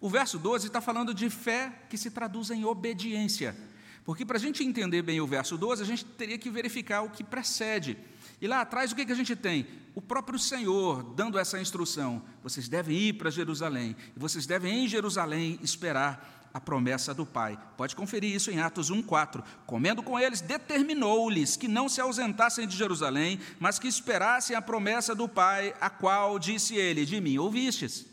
O 0.00 0.08
verso 0.08 0.38
12 0.38 0.68
está 0.68 0.80
falando 0.80 1.12
de 1.12 1.28
fé 1.28 1.82
que 1.90 1.98
se 1.98 2.12
traduz 2.12 2.48
em 2.52 2.64
obediência. 2.64 3.56
Porque 4.04 4.24
para 4.24 4.36
a 4.36 4.40
gente 4.40 4.62
entender 4.62 5.02
bem 5.02 5.20
o 5.20 5.26
verso 5.26 5.58
12, 5.58 5.82
a 5.82 5.84
gente 5.84 6.04
teria 6.04 6.38
que 6.38 6.48
verificar 6.48 7.02
o 7.02 7.10
que 7.10 7.24
precede. 7.24 7.98
E 8.40 8.46
lá 8.46 8.60
atrás 8.60 8.92
o 8.92 8.96
que, 8.96 9.04
que 9.04 9.12
a 9.12 9.16
gente 9.16 9.34
tem? 9.34 9.66
O 9.94 10.00
próprio 10.00 10.38
Senhor 10.38 11.02
dando 11.14 11.38
essa 11.38 11.60
instrução: 11.60 12.22
vocês 12.42 12.68
devem 12.68 12.96
ir 12.96 13.14
para 13.14 13.30
Jerusalém, 13.30 13.96
e 14.16 14.18
vocês 14.18 14.46
devem 14.46 14.84
em 14.84 14.88
Jerusalém 14.88 15.58
esperar 15.62 16.48
a 16.52 16.60
promessa 16.60 17.12
do 17.12 17.26
Pai. 17.26 17.58
Pode 17.76 17.94
conferir 17.94 18.34
isso 18.34 18.50
em 18.50 18.60
Atos 18.60 18.90
1,4. 18.90 19.42
Comendo 19.66 20.02
com 20.02 20.18
eles, 20.18 20.40
determinou-lhes 20.40 21.56
que 21.56 21.68
não 21.68 21.88
se 21.88 22.00
ausentassem 22.00 22.66
de 22.66 22.76
Jerusalém, 22.76 23.38
mas 23.58 23.78
que 23.78 23.88
esperassem 23.88 24.56
a 24.56 24.62
promessa 24.62 25.14
do 25.14 25.28
Pai, 25.28 25.74
a 25.80 25.90
qual 25.90 26.38
disse 26.38 26.76
ele: 26.76 27.04
De 27.04 27.20
mim 27.20 27.38
ouvistes. 27.38 28.06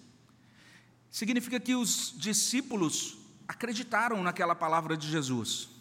Significa 1.10 1.60
que 1.60 1.76
os 1.76 2.14
discípulos 2.18 3.18
acreditaram 3.48 4.22
naquela 4.22 4.56
palavra 4.56 4.98
de 4.98 5.10
Jesus. 5.10 5.75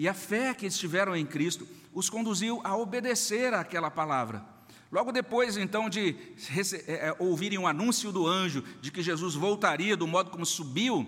E 0.00 0.08
a 0.08 0.14
fé 0.14 0.54
que 0.54 0.64
eles 0.64 0.78
tiveram 0.78 1.14
em 1.14 1.26
Cristo 1.26 1.68
os 1.92 2.08
conduziu 2.08 2.58
a 2.64 2.74
obedecer 2.74 3.52
àquela 3.52 3.90
palavra. 3.90 4.42
Logo 4.90 5.12
depois, 5.12 5.58
então, 5.58 5.90
de 5.90 6.16
é, 6.86 7.08
é, 7.08 7.16
ouvirem 7.18 7.58
o 7.58 7.66
anúncio 7.66 8.10
do 8.10 8.26
anjo 8.26 8.64
de 8.80 8.90
que 8.90 9.02
Jesus 9.02 9.34
voltaria 9.34 9.98
do 9.98 10.08
modo 10.08 10.30
como 10.30 10.46
subiu, 10.46 11.06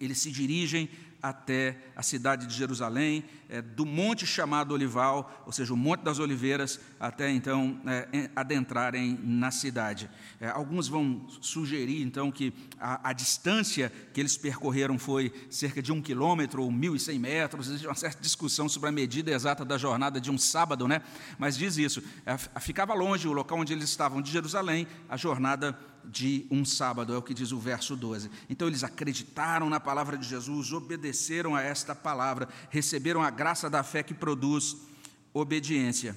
eles 0.00 0.18
se 0.18 0.32
dirigem 0.32 0.90
até 1.22 1.76
a 1.96 2.02
cidade 2.02 2.46
de 2.46 2.54
Jerusalém, 2.54 3.24
é, 3.48 3.60
do 3.60 3.84
monte 3.84 4.26
chamado 4.26 4.72
Olival, 4.72 5.42
ou 5.46 5.52
seja, 5.52 5.72
o 5.72 5.76
Monte 5.76 6.02
das 6.02 6.18
Oliveiras, 6.18 6.78
até 7.00 7.30
então 7.30 7.80
é, 7.86 8.30
adentrarem 8.36 9.18
na 9.22 9.50
cidade. 9.50 10.08
É, 10.40 10.48
alguns 10.48 10.86
vão 10.86 11.26
sugerir 11.40 12.02
então 12.02 12.30
que 12.30 12.52
a, 12.78 13.10
a, 13.10 13.12
distância 13.12 13.92
que 14.12 14.20
eles 14.20 14.36
percorreram 14.36 14.98
foi 14.98 15.32
cerca 15.50 15.82
de 15.82 15.90
um 15.90 16.00
quilômetro 16.00 16.62
ou 16.62 16.70
1.100 16.70 17.18
metros. 17.18 17.68
Existe 17.68 17.86
uma 17.86 17.94
certa 17.94 18.20
discussão 18.22 18.68
sobre 18.68 18.88
a 18.88 18.92
medida 18.92 19.30
exata 19.30 19.64
da 19.64 19.78
jornada 19.78 20.20
de 20.20 20.30
um 20.30 20.38
sábado, 20.38 20.86
né? 20.86 21.00
mas 21.38 21.56
diz 21.56 21.78
isso: 21.78 22.02
é, 22.26 22.36
ficava 22.60 22.94
longe 22.94 23.26
o 23.26 23.32
local 23.32 23.58
onde 23.58 23.72
eles 23.72 23.88
estavam 23.88 24.22
de 24.22 24.30
Jerusalém, 24.30 24.86
a 25.08 25.16
jornada 25.16 25.76
de 26.10 26.46
um 26.50 26.64
sábado, 26.64 27.12
é 27.12 27.16
o 27.18 27.22
que 27.22 27.34
diz 27.34 27.52
o 27.52 27.58
verso 27.58 27.94
12. 27.94 28.30
Então 28.48 28.66
eles 28.66 28.82
acreditaram 28.82 29.68
na 29.68 29.78
palavra 29.78 30.16
de 30.16 30.26
Jesus, 30.26 30.72
obedeceram 30.72 31.54
a 31.54 31.62
esta 31.62 31.94
palavra, 31.94 32.48
receberam 32.70 33.22
a 33.22 33.30
graça 33.30 33.68
da 33.68 33.82
fé 33.82 34.02
que 34.02 34.14
produz 34.14 34.76
obediência. 35.32 36.16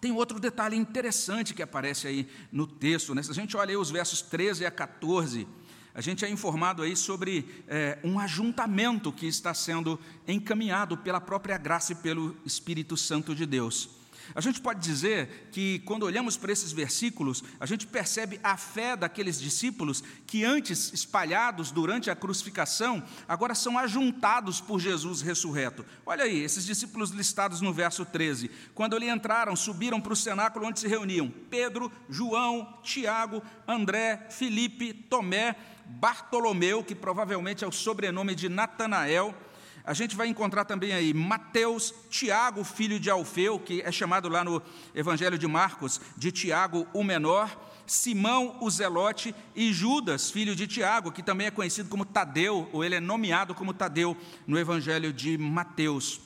Tem 0.00 0.10
outro 0.10 0.40
detalhe 0.40 0.76
interessante 0.76 1.54
que 1.54 1.62
aparece 1.62 2.08
aí 2.08 2.28
no 2.50 2.66
texto, 2.66 3.14
né? 3.14 3.22
se 3.22 3.30
a 3.30 3.34
gente 3.34 3.56
olha 3.56 3.70
aí 3.70 3.76
os 3.76 3.90
versos 3.90 4.20
13 4.22 4.66
a 4.66 4.70
14, 4.70 5.46
a 5.94 6.00
gente 6.00 6.24
é 6.24 6.28
informado 6.28 6.82
aí 6.82 6.96
sobre 6.96 7.62
é, 7.68 7.98
um 8.02 8.18
ajuntamento 8.18 9.12
que 9.12 9.26
está 9.26 9.52
sendo 9.52 10.00
encaminhado 10.26 10.96
pela 10.96 11.20
própria 11.20 11.58
graça 11.58 11.92
e 11.92 11.96
pelo 11.96 12.34
Espírito 12.44 12.96
Santo 12.96 13.34
de 13.34 13.44
Deus. 13.44 14.01
A 14.34 14.40
gente 14.40 14.60
pode 14.60 14.80
dizer 14.80 15.48
que, 15.52 15.80
quando 15.80 16.04
olhamos 16.04 16.36
para 16.36 16.52
esses 16.52 16.72
versículos, 16.72 17.42
a 17.58 17.66
gente 17.66 17.86
percebe 17.86 18.40
a 18.42 18.56
fé 18.56 18.96
daqueles 18.96 19.40
discípulos 19.40 20.02
que, 20.26 20.44
antes 20.44 20.92
espalhados 20.92 21.70
durante 21.70 22.10
a 22.10 22.16
crucificação, 22.16 23.02
agora 23.28 23.54
são 23.54 23.78
ajuntados 23.78 24.60
por 24.60 24.80
Jesus 24.80 25.20
ressurreto. 25.20 25.84
Olha 26.06 26.24
aí, 26.24 26.42
esses 26.42 26.64
discípulos 26.64 27.10
listados 27.10 27.60
no 27.60 27.72
verso 27.72 28.04
13. 28.04 28.50
Quando 28.74 28.96
ali 28.96 29.08
entraram, 29.08 29.54
subiram 29.56 30.00
para 30.00 30.12
o 30.12 30.16
cenáculo 30.16 30.66
onde 30.66 30.80
se 30.80 30.88
reuniam 30.88 31.32
Pedro, 31.50 31.90
João, 32.08 32.78
Tiago, 32.82 33.42
André, 33.66 34.26
Felipe, 34.30 34.92
Tomé, 34.92 35.56
Bartolomeu, 35.86 36.82
que 36.82 36.94
provavelmente 36.94 37.64
é 37.64 37.66
o 37.66 37.72
sobrenome 37.72 38.34
de 38.34 38.48
Natanael 38.48 39.34
a 39.84 39.94
gente 39.94 40.14
vai 40.14 40.28
encontrar 40.28 40.64
também 40.64 40.92
aí 40.92 41.12
Mateus, 41.12 41.92
Tiago, 42.08 42.62
filho 42.62 43.00
de 43.00 43.10
Alfeu, 43.10 43.58
que 43.58 43.82
é 43.82 43.90
chamado 43.90 44.28
lá 44.28 44.44
no 44.44 44.62
Evangelho 44.94 45.36
de 45.36 45.46
Marcos 45.46 46.00
de 46.16 46.30
Tiago 46.30 46.86
o 46.92 47.02
menor, 47.02 47.50
Simão 47.86 48.56
o 48.60 48.70
Zelote 48.70 49.34
e 49.56 49.72
Judas, 49.72 50.30
filho 50.30 50.54
de 50.54 50.66
Tiago, 50.66 51.10
que 51.10 51.22
também 51.22 51.48
é 51.48 51.50
conhecido 51.50 51.88
como 51.88 52.04
Tadeu, 52.04 52.68
ou 52.72 52.84
ele 52.84 52.94
é 52.94 53.00
nomeado 53.00 53.54
como 53.54 53.74
Tadeu 53.74 54.16
no 54.46 54.58
Evangelho 54.58 55.12
de 55.12 55.36
Mateus. 55.36 56.20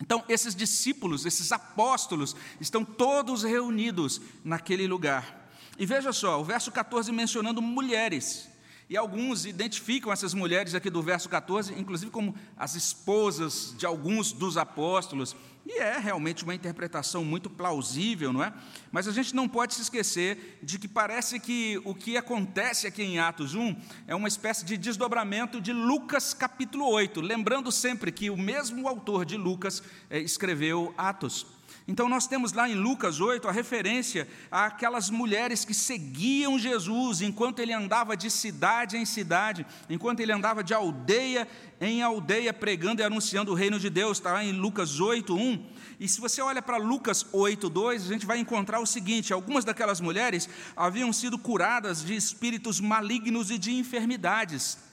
Então, 0.00 0.22
esses 0.28 0.54
discípulos, 0.54 1.24
esses 1.24 1.50
apóstolos, 1.52 2.36
estão 2.60 2.84
todos 2.84 3.42
reunidos 3.42 4.20
naquele 4.44 4.86
lugar. 4.86 5.48
E 5.78 5.86
veja 5.86 6.12
só, 6.12 6.40
o 6.40 6.44
verso 6.44 6.70
14 6.70 7.10
mencionando 7.10 7.62
mulheres. 7.62 8.51
E 8.92 8.96
alguns 8.98 9.46
identificam 9.46 10.12
essas 10.12 10.34
mulheres 10.34 10.74
aqui 10.74 10.90
do 10.90 11.00
verso 11.00 11.26
14, 11.26 11.72
inclusive 11.80 12.10
como 12.10 12.34
as 12.54 12.74
esposas 12.74 13.74
de 13.78 13.86
alguns 13.86 14.32
dos 14.32 14.58
apóstolos. 14.58 15.34
E 15.64 15.78
é 15.78 15.96
realmente 15.96 16.44
uma 16.44 16.54
interpretação 16.54 17.24
muito 17.24 17.48
plausível, 17.48 18.34
não 18.34 18.44
é? 18.44 18.52
Mas 18.90 19.08
a 19.08 19.12
gente 19.12 19.34
não 19.34 19.48
pode 19.48 19.72
se 19.72 19.80
esquecer 19.80 20.58
de 20.62 20.78
que 20.78 20.86
parece 20.86 21.40
que 21.40 21.80
o 21.86 21.94
que 21.94 22.18
acontece 22.18 22.86
aqui 22.86 23.02
em 23.02 23.18
Atos 23.18 23.54
1 23.54 23.74
é 24.06 24.14
uma 24.14 24.28
espécie 24.28 24.62
de 24.62 24.76
desdobramento 24.76 25.58
de 25.58 25.72
Lucas 25.72 26.34
capítulo 26.34 26.86
8. 26.86 27.22
Lembrando 27.22 27.72
sempre 27.72 28.12
que 28.12 28.28
o 28.28 28.36
mesmo 28.36 28.86
autor 28.86 29.24
de 29.24 29.38
Lucas 29.38 29.82
eh, 30.10 30.20
escreveu 30.20 30.92
Atos. 30.98 31.46
Então, 31.86 32.08
nós 32.08 32.26
temos 32.26 32.52
lá 32.52 32.68
em 32.68 32.74
Lucas 32.74 33.20
8 33.20 33.48
a 33.48 33.52
referência 33.52 34.28
àquelas 34.50 35.10
mulheres 35.10 35.64
que 35.64 35.74
seguiam 35.74 36.58
Jesus 36.58 37.20
enquanto 37.22 37.58
ele 37.58 37.72
andava 37.72 38.16
de 38.16 38.30
cidade 38.30 38.96
em 38.96 39.04
cidade, 39.04 39.66
enquanto 39.90 40.20
ele 40.20 40.32
andava 40.32 40.62
de 40.62 40.72
aldeia 40.72 41.48
em 41.80 42.00
aldeia, 42.00 42.52
pregando 42.52 43.02
e 43.02 43.04
anunciando 43.04 43.50
o 43.50 43.54
reino 43.54 43.78
de 43.78 43.90
Deus, 43.90 44.18
está 44.18 44.34
lá 44.34 44.44
em 44.44 44.52
Lucas 44.52 45.00
8, 45.00 45.34
1. 45.34 45.66
E 45.98 46.06
se 46.06 46.20
você 46.20 46.40
olha 46.40 46.62
para 46.62 46.76
Lucas 46.76 47.26
8, 47.32 47.68
2, 47.68 48.04
a 48.04 48.12
gente 48.12 48.26
vai 48.26 48.38
encontrar 48.38 48.78
o 48.78 48.86
seguinte: 48.86 49.32
algumas 49.32 49.64
daquelas 49.64 50.00
mulheres 50.00 50.48
haviam 50.76 51.12
sido 51.12 51.36
curadas 51.36 52.04
de 52.04 52.14
espíritos 52.14 52.80
malignos 52.80 53.50
e 53.50 53.58
de 53.58 53.72
enfermidades. 53.72 54.91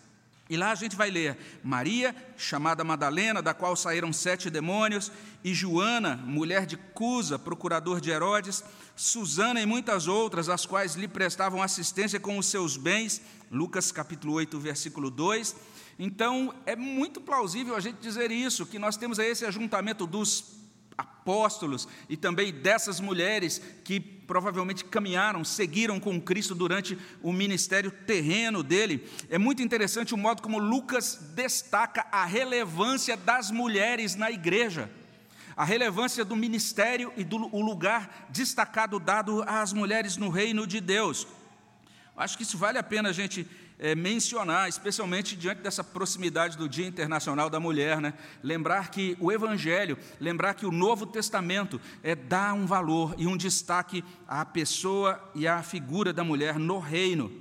E 0.49 0.57
lá 0.57 0.71
a 0.71 0.75
gente 0.75 0.95
vai 0.95 1.11
ler 1.11 1.37
Maria, 1.63 2.15
chamada 2.35 2.83
Madalena, 2.83 3.39
da 3.39 3.53
qual 3.53 3.75
saíram 3.75 4.11
sete 4.11 4.49
demônios, 4.49 5.11
e 5.43 5.53
Joana, 5.53 6.15
mulher 6.17 6.65
de 6.65 6.75
Cusa, 6.75 7.37
procurador 7.37 8.01
de 8.01 8.09
Herodes, 8.09 8.63
Susana 8.95 9.61
e 9.61 9.65
muitas 9.65 10.07
outras, 10.07 10.49
as 10.49 10.65
quais 10.65 10.95
lhe 10.95 11.07
prestavam 11.07 11.61
assistência 11.61 12.19
com 12.19 12.37
os 12.37 12.47
seus 12.47 12.75
bens. 12.75 13.21
Lucas 13.51 13.91
capítulo 13.91 14.33
8, 14.33 14.59
versículo 14.59 15.11
2. 15.11 15.55
Então, 15.99 16.53
é 16.65 16.75
muito 16.75 17.21
plausível 17.21 17.75
a 17.75 17.79
gente 17.79 17.97
dizer 18.01 18.31
isso, 18.31 18.65
que 18.65 18.79
nós 18.79 18.97
temos 18.97 19.19
aí 19.19 19.29
esse 19.29 19.45
ajuntamento 19.45 20.07
dos 20.07 20.58
apóstolos 20.99 21.87
e 22.09 22.17
também 22.17 22.51
dessas 22.51 22.99
mulheres 22.99 23.61
que 23.83 23.99
provavelmente 23.99 24.85
caminharam, 24.85 25.43
seguiram 25.43 25.99
com 25.99 26.19
Cristo 26.21 26.53
durante 26.53 26.97
o 27.23 27.31
ministério 27.31 27.89
terreno 27.89 28.61
dele. 28.61 29.07
É 29.29 29.37
muito 29.37 29.61
interessante 29.61 30.13
o 30.13 30.17
modo 30.17 30.41
como 30.41 30.59
Lucas 30.59 31.31
destaca 31.33 32.05
a 32.11 32.25
relevância 32.25 33.15
das 33.15 33.49
mulheres 33.49 34.15
na 34.15 34.29
igreja. 34.29 34.91
A 35.55 35.65
relevância 35.65 36.23
do 36.23 36.35
ministério 36.35 37.11
e 37.17 37.23
do 37.23 37.37
lugar 37.37 38.27
destacado 38.29 38.99
dado 38.99 39.43
às 39.47 39.73
mulheres 39.73 40.15
no 40.15 40.29
reino 40.29 40.67
de 40.67 40.79
Deus. 40.79 41.27
Acho 42.15 42.37
que 42.37 42.43
isso 42.43 42.57
vale 42.57 42.77
a 42.77 42.83
pena 42.83 43.09
a 43.09 43.13
gente 43.13 43.47
é, 43.79 43.95
mencionar, 43.95 44.67
especialmente 44.67 45.38
diante 45.38 45.62
dessa 45.62 45.83
proximidade 45.83 46.57
do 46.57 46.67
Dia 46.67 46.86
Internacional 46.86 47.50
da 47.50 47.59
Mulher, 47.59 48.01
né? 48.01 48.13
lembrar 48.43 48.91
que 48.91 49.15
o 49.19 49.31
Evangelho, 49.31 49.98
lembrar 50.19 50.53
que 50.53 50.65
o 50.65 50.71
Novo 50.71 51.05
Testamento 51.05 51.79
é, 52.03 52.13
dá 52.13 52.53
um 52.53 52.65
valor 52.65 53.15
e 53.17 53.25
um 53.25 53.38
destaque 53.38 54.03
à 54.27 54.43
pessoa 54.43 55.19
e 55.33 55.48
à 55.48 55.63
figura 55.63 56.12
da 56.12 56.24
mulher 56.24 56.59
no 56.59 56.77
reino. 56.77 57.31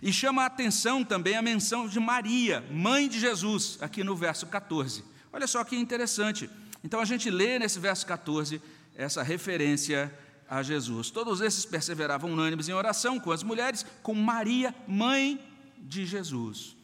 E 0.00 0.12
chama 0.12 0.44
a 0.44 0.46
atenção 0.46 1.04
também 1.04 1.36
a 1.36 1.42
menção 1.42 1.88
de 1.88 1.98
Maria, 1.98 2.64
mãe 2.70 3.08
de 3.08 3.18
Jesus, 3.18 3.76
aqui 3.80 4.04
no 4.04 4.14
verso 4.14 4.46
14. 4.46 5.04
Olha 5.32 5.46
só 5.46 5.64
que 5.64 5.76
interessante. 5.76 6.48
Então 6.84 7.00
a 7.00 7.04
gente 7.04 7.28
lê 7.28 7.58
nesse 7.58 7.78
verso 7.78 8.06
14 8.06 8.62
essa 8.96 9.22
referência 9.22 10.12
a 10.48 10.62
Jesus. 10.62 11.10
Todos 11.10 11.40
esses 11.40 11.64
perseveravam 11.64 12.32
unânimes 12.32 12.68
em 12.68 12.72
oração 12.72 13.18
com 13.18 13.32
as 13.32 13.42
mulheres, 13.42 13.84
com 14.02 14.14
Maria, 14.14 14.74
mãe 14.86 15.40
de 15.82 16.06
Jesus. 16.06 16.76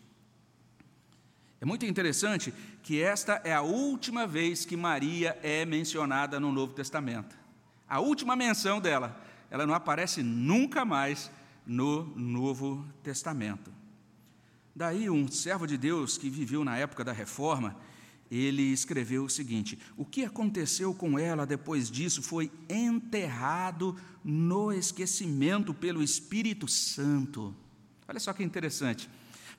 É 1.61 1.65
muito 1.65 1.87
interessante 1.87 2.53
que 2.83 3.01
esta 3.01 3.41
é 3.45 3.53
a 3.53 3.63
última 3.63 4.27
vez 4.27 4.65
que 4.65 4.77
Maria 4.77 5.39
é 5.43 5.65
mencionada 5.65 6.39
no 6.39 6.53
Novo 6.53 6.73
Testamento. 6.73 7.37
A 7.89 8.01
última 8.01 8.37
menção 8.37 8.81
dela, 8.81 9.21
ela 9.51 9.67
não 9.67 9.75
aparece 9.75 10.23
nunca 10.23 10.85
mais 10.85 11.31
no 11.67 12.05
Novo 12.17 12.87
Testamento. 13.03 13.73
Daí, 14.75 15.11
um 15.11 15.27
servo 15.27 15.67
de 15.67 15.77
Deus 15.77 16.17
que 16.17 16.31
viveu 16.31 16.65
na 16.65 16.77
época 16.77 17.03
da 17.03 17.13
reforma, 17.13 17.77
ele 18.31 18.63
escreveu 18.63 19.25
o 19.25 19.31
seguinte: 19.31 19.79
O 19.97 20.05
que 20.05 20.25
aconteceu 20.25 20.95
com 20.95 21.19
ela 21.19 21.45
depois 21.45 21.91
disso 21.91 22.23
foi 22.23 22.51
enterrado 22.69 23.97
no 24.23 24.73
esquecimento 24.73 25.75
pelo 25.75 26.03
Espírito 26.03 26.69
Santo. 26.69 27.55
Olha 28.09 28.19
só 28.19 28.33
que 28.33 28.43
interessante. 28.43 29.09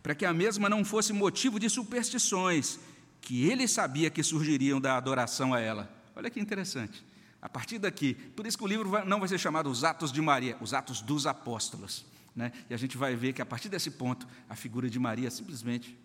Para 0.02 0.16
que 0.16 0.26
a 0.26 0.34
mesma 0.34 0.68
não 0.68 0.84
fosse 0.84 1.14
motivo 1.14 1.60
de 1.60 1.70
superstições, 1.70 2.80
que 3.22 3.48
ele 3.48 3.68
sabia 3.68 4.10
que 4.10 4.24
surgiriam 4.24 4.82
da 4.82 4.98
adoração 4.98 5.54
a 5.54 5.60
ela. 5.60 5.88
Olha 6.16 6.30
que 6.30 6.40
interessante. 6.40 7.06
A 7.42 7.48
partir 7.48 7.78
daqui, 7.78 8.14
por 8.14 8.48
isso 8.48 8.58
que 8.58 8.64
o 8.64 8.68
livro 8.68 9.06
não 9.06 9.20
vai 9.20 9.30
ser 9.30 9.38
chamado 9.38 9.70
Os 9.70 9.84
Atos 9.84 10.12
de 10.12 10.22
Maria, 10.22 10.58
os 10.60 10.74
Atos 10.74 11.02
dos 11.02 11.28
Apóstolos. 11.28 12.06
Né? 12.36 12.52
E 12.70 12.74
a 12.74 12.78
gente 12.78 12.98
vai 12.98 13.16
ver 13.16 13.34
que 13.34 13.42
a 13.42 13.46
partir 13.46 13.70
desse 13.70 13.92
ponto, 13.92 14.28
a 14.50 14.56
figura 14.56 14.90
de 14.90 15.00
Maria 15.00 15.30
simplesmente 15.30 15.98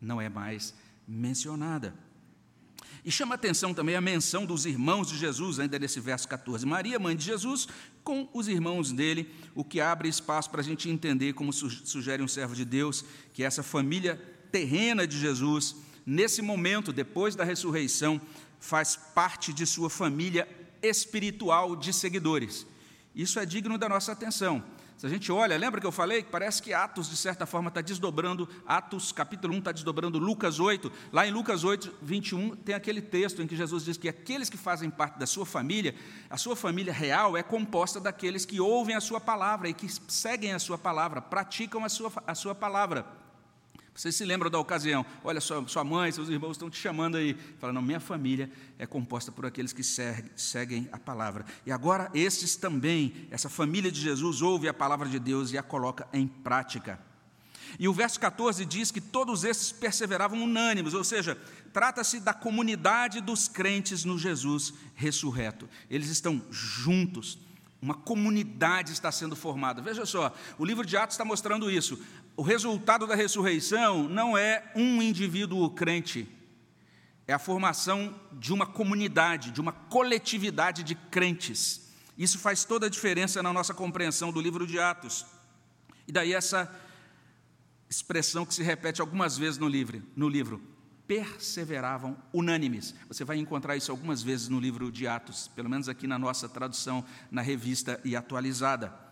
não 0.00 0.20
é 0.20 0.28
mais 0.28 0.74
mencionada. 1.06 1.94
E 3.04 3.10
chama 3.10 3.34
atenção 3.34 3.74
também 3.74 3.96
a 3.96 4.00
menção 4.00 4.46
dos 4.46 4.64
irmãos 4.64 5.08
de 5.08 5.18
Jesus, 5.18 5.58
ainda 5.58 5.78
nesse 5.78 6.00
verso 6.00 6.28
14. 6.28 6.64
Maria, 6.64 6.98
mãe 6.98 7.16
de 7.16 7.24
Jesus, 7.24 7.66
com 8.04 8.28
os 8.32 8.48
irmãos 8.48 8.92
dele, 8.92 9.28
o 9.54 9.64
que 9.64 9.80
abre 9.80 10.08
espaço 10.08 10.50
para 10.50 10.60
a 10.60 10.64
gente 10.64 10.88
entender, 10.88 11.32
como 11.32 11.52
sugere 11.52 12.22
um 12.22 12.28
servo 12.28 12.54
de 12.54 12.64
Deus, 12.64 13.04
que 13.32 13.42
essa 13.42 13.62
família 13.62 14.20
terrena 14.50 15.06
de 15.06 15.18
Jesus, 15.18 15.76
nesse 16.06 16.42
momento, 16.42 16.92
depois 16.92 17.34
da 17.34 17.44
ressurreição, 17.44 18.20
faz 18.60 18.94
parte 18.94 19.52
de 19.52 19.66
sua 19.66 19.90
família 19.90 20.48
espiritual 20.82 21.74
de 21.74 21.92
seguidores. 21.92 22.66
Isso 23.14 23.38
é 23.38 23.46
digno 23.46 23.76
da 23.76 23.88
nossa 23.88 24.12
atenção. 24.12 24.62
Se 25.02 25.06
a 25.06 25.10
gente 25.10 25.32
olha, 25.32 25.58
lembra 25.58 25.80
que 25.80 25.86
eu 25.88 25.90
falei 25.90 26.22
que 26.22 26.30
parece 26.30 26.62
que 26.62 26.72
Atos, 26.72 27.10
de 27.10 27.16
certa 27.16 27.44
forma, 27.44 27.66
está 27.66 27.80
desdobrando, 27.80 28.48
Atos 28.64 29.10
capítulo 29.10 29.52
1 29.54 29.58
está 29.58 29.72
desdobrando 29.72 30.16
Lucas 30.16 30.60
8. 30.60 30.92
Lá 31.12 31.26
em 31.26 31.32
Lucas 31.32 31.64
8, 31.64 31.92
21, 32.00 32.54
tem 32.54 32.72
aquele 32.72 33.02
texto 33.02 33.42
em 33.42 33.48
que 33.48 33.56
Jesus 33.56 33.84
diz 33.84 33.96
que 33.96 34.08
aqueles 34.08 34.48
que 34.48 34.56
fazem 34.56 34.88
parte 34.88 35.18
da 35.18 35.26
sua 35.26 35.44
família, 35.44 35.96
a 36.30 36.36
sua 36.36 36.54
família 36.54 36.92
real 36.92 37.36
é 37.36 37.42
composta 37.42 37.98
daqueles 37.98 38.44
que 38.44 38.60
ouvem 38.60 38.94
a 38.94 39.00
sua 39.00 39.20
palavra 39.20 39.68
e 39.68 39.74
que 39.74 39.88
seguem 40.06 40.52
a 40.52 40.60
sua 40.60 40.78
palavra, 40.78 41.20
praticam 41.20 41.84
a 41.84 41.88
sua, 41.88 42.12
a 42.24 42.34
sua 42.36 42.54
palavra. 42.54 43.04
Vocês 43.94 44.16
se 44.16 44.24
lembram 44.24 44.50
da 44.50 44.58
ocasião? 44.58 45.04
Olha, 45.22 45.40
sua, 45.40 45.66
sua 45.68 45.84
mãe, 45.84 46.10
seus 46.10 46.30
irmãos 46.30 46.52
estão 46.52 46.70
te 46.70 46.78
chamando 46.78 47.16
aí. 47.16 47.34
Fala, 47.58 47.72
não, 47.72 47.82
minha 47.82 48.00
família 48.00 48.50
é 48.78 48.86
composta 48.86 49.30
por 49.30 49.44
aqueles 49.44 49.72
que 49.72 49.82
seguem 49.82 50.88
a 50.90 50.98
palavra. 50.98 51.44
E 51.66 51.70
agora, 51.70 52.10
estes 52.14 52.56
também, 52.56 53.28
essa 53.30 53.50
família 53.50 53.92
de 53.92 54.00
Jesus, 54.00 54.40
ouve 54.40 54.66
a 54.66 54.74
palavra 54.74 55.08
de 55.08 55.18
Deus 55.18 55.52
e 55.52 55.58
a 55.58 55.62
coloca 55.62 56.08
em 56.12 56.26
prática. 56.26 56.98
E 57.78 57.86
o 57.86 57.92
verso 57.92 58.18
14 58.18 58.64
diz 58.64 58.90
que 58.90 59.00
todos 59.00 59.44
esses 59.44 59.72
perseveravam 59.72 60.42
unânimes, 60.42 60.94
ou 60.94 61.04
seja, 61.04 61.38
trata-se 61.72 62.20
da 62.20 62.34
comunidade 62.34 63.20
dos 63.20 63.48
crentes 63.48 64.04
no 64.04 64.18
Jesus 64.18 64.74
ressurreto. 64.94 65.68
Eles 65.90 66.08
estão 66.08 66.42
juntos, 66.50 67.38
uma 67.80 67.94
comunidade 67.94 68.92
está 68.92 69.10
sendo 69.10 69.34
formada. 69.34 69.82
Veja 69.82 70.06
só, 70.06 70.34
o 70.58 70.64
livro 70.64 70.84
de 70.86 70.96
Atos 70.96 71.14
está 71.14 71.24
mostrando 71.24 71.70
isso 71.70 71.98
o 72.36 72.42
resultado 72.42 73.06
da 73.06 73.14
ressurreição 73.14 74.08
não 74.08 74.36
é 74.36 74.72
um 74.74 75.02
indivíduo 75.02 75.70
crente, 75.70 76.28
é 77.26 77.32
a 77.32 77.38
formação 77.38 78.18
de 78.32 78.52
uma 78.52 78.66
comunidade, 78.66 79.50
de 79.50 79.60
uma 79.60 79.72
coletividade 79.72 80.82
de 80.82 80.94
crentes. 80.94 81.92
Isso 82.16 82.38
faz 82.38 82.64
toda 82.64 82.86
a 82.86 82.90
diferença 82.90 83.42
na 83.42 83.52
nossa 83.52 83.72
compreensão 83.72 84.32
do 84.32 84.40
livro 84.40 84.66
de 84.66 84.78
Atos. 84.78 85.24
E 86.06 86.12
daí 86.12 86.32
essa 86.34 86.74
expressão 87.88 88.44
que 88.44 88.54
se 88.54 88.62
repete 88.62 89.00
algumas 89.00 89.36
vezes 89.36 89.58
no 89.58 89.68
livro, 89.68 90.02
no 90.16 90.28
livro 90.28 90.60
perseveravam 91.06 92.16
unânimes. 92.32 92.94
Você 93.08 93.24
vai 93.24 93.36
encontrar 93.36 93.76
isso 93.76 93.90
algumas 93.90 94.22
vezes 94.22 94.48
no 94.48 94.58
livro 94.58 94.90
de 94.90 95.06
Atos, 95.06 95.48
pelo 95.48 95.68
menos 95.68 95.88
aqui 95.88 96.06
na 96.06 96.18
nossa 96.18 96.48
tradução 96.48 97.04
na 97.30 97.42
revista 97.42 98.00
e 98.04 98.16
atualizada. 98.16 99.11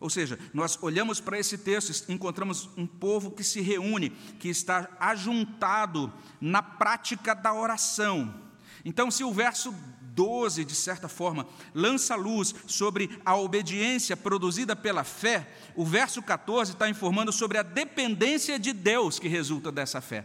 Ou 0.00 0.08
seja, 0.08 0.38
nós 0.54 0.78
olhamos 0.80 1.20
para 1.20 1.38
esse 1.38 1.58
texto 1.58 2.08
e 2.08 2.12
encontramos 2.12 2.70
um 2.74 2.86
povo 2.86 3.30
que 3.30 3.44
se 3.44 3.60
reúne, 3.60 4.10
que 4.38 4.48
está 4.48 4.88
ajuntado 4.98 6.10
na 6.40 6.62
prática 6.62 7.34
da 7.34 7.52
oração. 7.52 8.34
Então, 8.82 9.10
se 9.10 9.22
o 9.22 9.30
verso 9.30 9.74
12, 10.14 10.64
de 10.64 10.74
certa 10.74 11.06
forma, 11.06 11.46
lança 11.74 12.16
luz 12.16 12.54
sobre 12.66 13.10
a 13.26 13.36
obediência 13.36 14.16
produzida 14.16 14.74
pela 14.74 15.04
fé, 15.04 15.46
o 15.76 15.84
verso 15.84 16.22
14 16.22 16.72
está 16.72 16.88
informando 16.88 17.30
sobre 17.30 17.58
a 17.58 17.62
dependência 17.62 18.58
de 18.58 18.72
Deus 18.72 19.18
que 19.18 19.28
resulta 19.28 19.70
dessa 19.70 20.00
fé. 20.00 20.24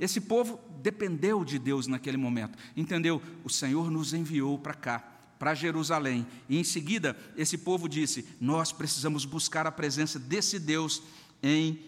Esse 0.00 0.18
povo 0.18 0.58
dependeu 0.82 1.44
de 1.44 1.58
Deus 1.58 1.86
naquele 1.86 2.16
momento, 2.16 2.58
entendeu? 2.74 3.22
O 3.44 3.50
Senhor 3.50 3.90
nos 3.90 4.14
enviou 4.14 4.58
para 4.58 4.74
cá 4.74 5.13
para 5.38 5.54
Jerusalém. 5.54 6.26
E 6.48 6.58
em 6.58 6.64
seguida, 6.64 7.16
esse 7.36 7.58
povo 7.58 7.88
disse: 7.88 8.26
Nós 8.40 8.72
precisamos 8.72 9.24
buscar 9.24 9.66
a 9.66 9.72
presença 9.72 10.18
desse 10.18 10.58
Deus 10.58 11.02
em 11.42 11.78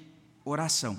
oração. 0.45 0.99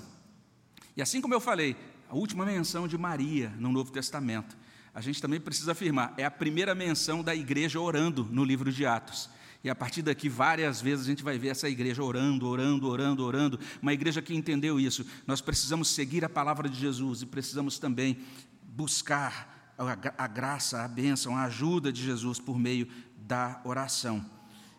E 0.96 1.02
assim 1.02 1.20
como 1.20 1.34
eu 1.34 1.40
falei, 1.40 1.76
a 2.08 2.14
última 2.14 2.44
menção 2.44 2.88
de 2.88 2.98
Maria 2.98 3.50
no 3.58 3.70
Novo 3.70 3.92
Testamento, 3.92 4.56
a 4.94 5.00
gente 5.00 5.22
também 5.22 5.40
precisa 5.40 5.72
afirmar, 5.72 6.14
é 6.16 6.24
a 6.24 6.30
primeira 6.30 6.74
menção 6.74 7.22
da 7.22 7.34
igreja 7.34 7.78
orando 7.78 8.24
no 8.30 8.44
livro 8.44 8.72
de 8.72 8.84
Atos. 8.84 9.30
E 9.62 9.68
a 9.68 9.74
partir 9.74 10.02
daqui, 10.02 10.28
várias 10.28 10.80
vezes 10.80 11.04
a 11.04 11.08
gente 11.08 11.22
vai 11.22 11.36
ver 11.36 11.48
essa 11.48 11.68
igreja 11.68 12.02
orando, 12.02 12.46
orando, 12.46 12.88
orando, 12.88 13.24
orando. 13.24 13.60
Uma 13.82 13.92
igreja 13.92 14.22
que 14.22 14.34
entendeu 14.34 14.78
isso. 14.78 15.04
Nós 15.26 15.40
precisamos 15.40 15.88
seguir 15.88 16.24
a 16.24 16.28
palavra 16.28 16.68
de 16.68 16.78
Jesus 16.78 17.22
e 17.22 17.26
precisamos 17.26 17.78
também 17.78 18.18
buscar 18.62 19.57
a, 19.78 20.26
graça, 20.26 20.82
a 20.82 20.88
bênção, 20.88 21.36
a 21.36 21.44
ajuda 21.44 21.92
de 21.92 22.02
Jesus 22.02 22.40
por 22.40 22.58
meio 22.58 22.88
da 23.16 23.60
oração. 23.64 24.24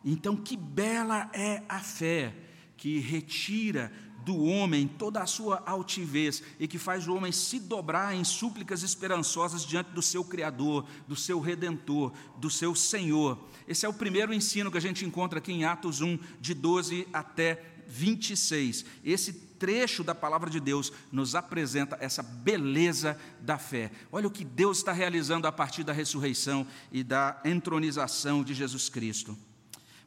Então, 0.03 0.36
que 0.36 0.58
bela 0.58 1.29
é 1.34 1.63
a 1.70 1.79
fé 1.79 2.36
que 2.75 3.00
retira 3.00 3.91
do 4.25 4.44
homem 4.44 4.88
toda 4.88 5.22
a 5.22 5.25
sua 5.25 5.63
altivez 5.65 6.44
e 6.60 6.68
que 6.68 6.77
faz 6.77 7.08
o 7.08 7.15
homem 7.15 7.32
se 7.32 7.60
dobrar 7.60 8.15
em 8.15 8.24
súplicas 8.24 8.84
esperançosas 8.84 9.65
diante 9.65 9.91
do 9.91 10.01
seu 10.01 10.24
Criador, 10.24 10.86
do 11.08 11.15
seu 11.15 11.39
Redentor, 11.39 12.13
do 12.38 12.50
seu 12.50 12.75
Senhor. 12.75 13.39
Esse 13.68 13.86
é 13.86 13.89
o 13.89 13.94
primeiro 13.94 14.34
ensino 14.34 14.70
que 14.70 14.77
a 14.77 14.82
gente 14.82 15.06
encontra 15.06 15.39
aqui 15.39 15.51
em 15.51 15.63
Atos 15.63 16.01
1, 16.01 16.20
de 16.39 16.53
12 16.53 17.08
até 17.13 17.63
26. 17.88 18.86
Esse 19.03 19.49
trecho 19.59 20.03
da 20.03 20.15
palavra 20.15 20.49
de 20.49 20.59
Deus 20.59 20.91
nos 21.11 21.35
apresenta 21.35 21.97
essa 21.99 22.23
beleza 22.23 23.19
da 23.41 23.57
fé. 23.57 23.91
Olha 24.11 24.27
o 24.27 24.31
que 24.31 24.45
Deus 24.45 24.77
está 24.77 24.91
realizando 24.91 25.45
a 25.45 25.51
partir 25.51 25.83
da 25.83 25.93
ressurreição 25.93 26.65
e 26.91 27.03
da 27.03 27.39
entronização 27.43 28.43
de 28.43 28.53
Jesus 28.53 28.89
Cristo. 28.89 29.37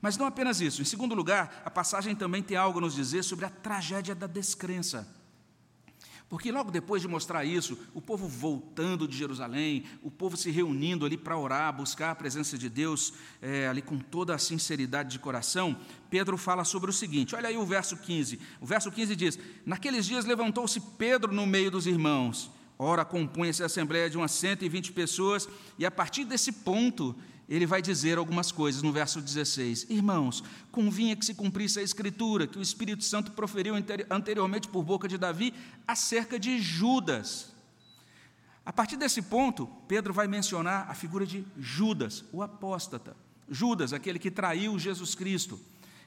Mas 0.01 0.17
não 0.17 0.27
apenas 0.27 0.61
isso. 0.61 0.83
Em 0.83 0.85
segundo 0.85 1.15
lugar, 1.15 1.63
a 1.65 1.71
passagem 1.71 2.17
também 2.17 2.43
tem 2.43 2.57
algo 2.57 2.79
a 2.79 2.83
nos 2.83 2.95
dizer 2.95 3.23
sobre 3.23 3.45
a 3.45 3.51
tragédia 3.51 4.17
da 4.17 4.27
descrença. 4.27 5.07
Porque 6.33 6.51
logo 6.51 6.71
depois 6.71 7.03
de 7.03 7.09
mostrar 7.09 7.45
isso, 7.45 7.77
o 7.93 8.01
povo 8.01 8.27
voltando 8.27 9.07
de 9.07 9.15
Jerusalém, 9.15 9.85
o 10.03 10.11
povo 10.11 10.35
se 10.35 10.51
reunindo 10.51 11.05
ali 11.05 11.19
para 11.19 11.37
orar, 11.37 11.71
buscar 11.77 12.11
a 12.11 12.15
presença 12.15 12.57
de 12.57 12.71
Deus, 12.71 13.13
é, 13.43 13.69
ali 13.69 13.83
com 13.83 13.99
toda 13.99 14.35
a 14.35 14.39
sinceridade 14.39 15.11
de 15.11 15.19
coração, 15.19 15.77
Pedro 16.09 16.39
fala 16.39 16.65
sobre 16.65 16.89
o 16.89 16.93
seguinte: 16.93 17.35
olha 17.37 17.51
aí 17.51 17.59
o 17.59 17.67
verso 17.67 17.99
15. 17.99 18.41
O 18.63 18.65
verso 18.65 18.91
15 18.91 19.15
diz: 19.15 19.39
Naqueles 19.67 20.07
dias 20.07 20.25
levantou-se 20.25 20.81
Pedro 20.97 21.35
no 21.35 21.45
meio 21.45 21.71
dos 21.71 21.87
irmãos. 21.87 22.51
Ora, 22.79 23.05
compunha-se 23.05 23.63
a 23.63 23.67
assembleia 23.67 24.09
de 24.09 24.17
umas 24.17 24.33
120 24.33 24.91
pessoas, 24.93 25.47
e 25.79 25.85
a 25.85 25.91
partir 25.91 26.25
desse 26.25 26.51
ponto, 26.51 27.15
ele 27.55 27.67
vai 27.67 27.83
dizer 27.83 28.17
algumas 28.17 28.51
coisas 28.51 28.83
no 28.83 28.91
verso 28.91 29.21
16: 29.21 29.87
Irmãos, 29.91 30.43
convinha 30.71 31.15
que 31.15 31.27
se 31.27 31.35
cumprisse 31.35 31.79
a 31.79 31.83
Escritura, 31.83 32.47
que 32.47 32.59
o 32.59 32.63
Espírito 32.63 33.05
Santo 33.05 33.33
proferiu 33.33 33.75
anteriormente 34.09 34.69
por 34.69 34.83
boca 34.83 35.07
de 35.07 35.19
Davi 35.19 35.53
acerca 35.87 36.39
de 36.39 36.59
Judas. 36.59 37.53
A 38.65 38.73
partir 38.73 38.97
desse 38.97 39.21
ponto, 39.21 39.67
Pedro 39.87 40.15
vai 40.15 40.27
mencionar 40.27 40.91
a 40.91 40.95
figura 40.95 41.27
de 41.27 41.45
Judas, 41.59 42.25
o 42.33 42.43
apóstata. 42.43 43.15
Judas, 43.51 43.93
aquele 43.93 44.19
que 44.19 44.31
traiu 44.31 44.79
Jesus 44.79 45.15
Cristo. 45.15 45.61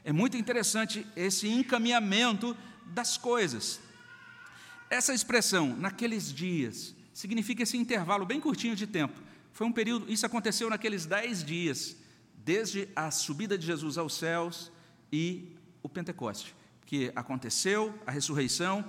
É 0.03 0.11
muito 0.11 0.37
interessante 0.37 1.05
esse 1.15 1.47
encaminhamento 1.47 2.57
das 2.87 3.17
coisas. 3.17 3.79
Essa 4.89 5.13
expressão, 5.13 5.75
naqueles 5.75 6.33
dias, 6.33 6.95
significa 7.13 7.61
esse 7.61 7.77
intervalo 7.77 8.25
bem 8.25 8.39
curtinho 8.41 8.75
de 8.75 8.87
tempo 8.87 9.25
foi 9.55 9.65
um 9.65 9.71
período, 9.71 10.11
isso 10.11 10.25
aconteceu 10.25 10.69
naqueles 10.69 11.05
dez 11.05 11.41
dias, 11.41 11.95
desde 12.43 12.89
a 12.93 13.09
subida 13.09 13.57
de 13.57 13.65
Jesus 13.65 13.97
aos 13.97 14.13
céus 14.13 14.69
e 15.09 15.55
o 15.81 15.87
Pentecoste, 15.87 16.53
que 16.85 17.09
aconteceu, 17.15 17.97
a 18.05 18.11
ressurreição, 18.11 18.83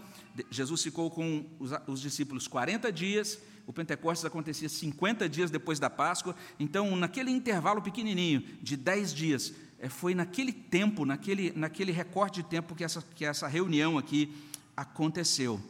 Jesus 0.51 0.83
ficou 0.83 1.09
com 1.09 1.47
os, 1.61 1.71
os 1.87 2.01
discípulos 2.01 2.49
40 2.49 2.91
dias, 2.91 3.39
o 3.65 3.73
Pentecostes 3.73 4.25
acontecia 4.25 4.69
50 4.69 5.29
dias 5.29 5.53
depois 5.53 5.79
da 5.79 5.89
Páscoa, 5.89 6.35
então, 6.59 6.97
naquele 6.97 7.31
intervalo 7.31 7.81
pequenininho, 7.81 8.41
de 8.61 8.77
10 8.77 9.15
dias, 9.15 9.55
é, 9.79 9.89
foi 9.89 10.17
naquele 10.17 10.53
tempo, 10.53 11.05
naquele, 11.05 11.53
naquele 11.55 11.93
recorte 11.93 12.43
de 12.43 12.49
tempo 12.49 12.75
que 12.75 12.83
essa, 12.83 13.01
que 13.15 13.25
essa 13.25 13.47
reunião 13.47 13.97
aqui 13.97 14.35
aconteceu. 14.77 15.61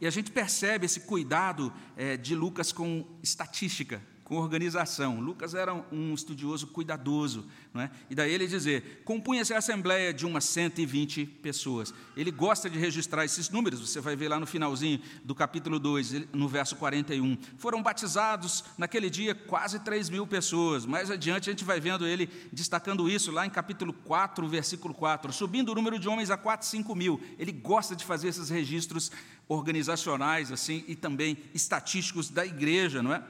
E 0.00 0.06
a 0.06 0.10
gente 0.10 0.30
percebe 0.30 0.86
esse 0.86 1.00
cuidado 1.00 1.72
é, 1.96 2.16
de 2.16 2.34
Lucas 2.34 2.72
com 2.72 3.06
estatística, 3.22 4.02
com 4.24 4.36
organização. 4.36 5.20
Lucas 5.20 5.54
era 5.54 5.74
um 5.92 6.14
estudioso 6.14 6.66
cuidadoso, 6.68 7.46
não 7.72 7.82
é? 7.82 7.90
e 8.08 8.14
daí 8.14 8.32
ele 8.32 8.46
dizer: 8.46 9.02
compunha-se 9.04 9.52
a 9.52 9.58
assembleia 9.58 10.12
de 10.12 10.24
umas 10.24 10.44
120 10.44 11.26
pessoas. 11.26 11.92
Ele 12.16 12.30
gosta 12.30 12.70
de 12.70 12.78
registrar 12.78 13.24
esses 13.24 13.50
números, 13.50 13.80
você 13.80 14.00
vai 14.00 14.16
ver 14.16 14.28
lá 14.28 14.40
no 14.40 14.46
finalzinho 14.46 15.00
do 15.22 15.34
capítulo 15.34 15.78
2, 15.78 16.32
no 16.32 16.48
verso 16.48 16.74
41. 16.76 17.36
Foram 17.58 17.82
batizados 17.82 18.64
naquele 18.78 19.10
dia 19.10 19.34
quase 19.34 19.78
3 19.78 20.08
mil 20.08 20.26
pessoas. 20.26 20.86
Mais 20.86 21.10
adiante 21.10 21.50
a 21.50 21.52
gente 21.52 21.64
vai 21.64 21.78
vendo 21.78 22.06
ele 22.06 22.28
destacando 22.50 23.08
isso 23.08 23.30
lá 23.30 23.46
em 23.46 23.50
capítulo 23.50 23.92
4, 23.92 24.48
versículo 24.48 24.94
4, 24.94 25.32
subindo 25.32 25.70
o 25.70 25.74
número 25.74 25.98
de 25.98 26.08
homens 26.08 26.30
a 26.30 26.36
4, 26.36 26.66
5 26.66 26.94
mil. 26.94 27.20
Ele 27.38 27.52
gosta 27.52 27.94
de 27.94 28.04
fazer 28.04 28.28
esses 28.28 28.48
registros 28.48 29.12
organizacionais 29.46 30.50
assim 30.50 30.82
e 30.88 30.96
também 30.96 31.36
estatísticos 31.52 32.30
da 32.30 32.46
igreja, 32.46 33.02
não 33.02 33.12
é? 33.12 33.22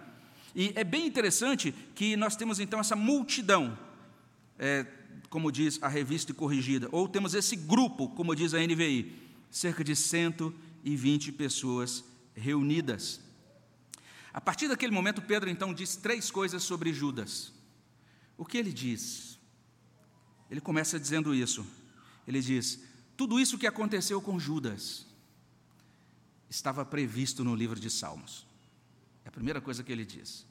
E 0.54 0.72
é 0.76 0.84
bem 0.84 1.06
interessante 1.06 1.74
que 1.94 2.16
nós 2.16 2.36
temos 2.36 2.60
então 2.60 2.78
essa 2.78 2.94
multidão, 2.94 3.76
é, 4.58 4.86
como 5.28 5.50
diz 5.50 5.82
a 5.82 5.88
revista 5.88 6.32
corrigida, 6.32 6.88
ou 6.92 7.08
temos 7.08 7.34
esse 7.34 7.56
grupo, 7.56 8.08
como 8.10 8.34
diz 8.36 8.54
a 8.54 8.58
NVI, 8.58 9.12
cerca 9.50 9.82
de 9.82 9.96
120 9.96 11.32
pessoas 11.32 12.04
reunidas. 12.34 13.20
A 14.32 14.40
partir 14.40 14.68
daquele 14.68 14.92
momento, 14.92 15.22
Pedro 15.22 15.50
então 15.50 15.74
diz 15.74 15.96
três 15.96 16.30
coisas 16.30 16.62
sobre 16.62 16.92
Judas. 16.92 17.52
O 18.36 18.44
que 18.44 18.58
ele 18.58 18.72
diz? 18.72 19.38
Ele 20.50 20.60
começa 20.60 20.98
dizendo 20.98 21.34
isso. 21.34 21.66
Ele 22.26 22.40
diz: 22.40 22.80
tudo 23.16 23.38
isso 23.38 23.58
que 23.58 23.66
aconteceu 23.66 24.20
com 24.20 24.38
Judas 24.38 25.06
estava 26.50 26.84
previsto 26.84 27.44
no 27.44 27.54
livro 27.54 27.78
de 27.78 27.90
Salmos. 27.90 28.46
É 29.24 29.28
a 29.28 29.32
primeira 29.32 29.60
coisa 29.60 29.82
que 29.82 29.90
ele 29.90 30.04
diz. 30.04 30.46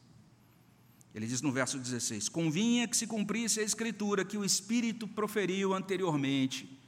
Ele 1.14 1.28
diz 1.28 1.42
no 1.42 1.52
verso 1.52 1.78
16: 1.78 2.28
Convinha 2.30 2.88
que 2.88 2.98
se 2.98 3.06
cumprisse 3.06 3.60
a 3.60 3.64
escritura 3.64 4.26
que 4.26 4.38
o 4.38 4.44
Espírito 4.44 5.08
proferiu 5.08 5.74
anteriormente, 5.74 6.80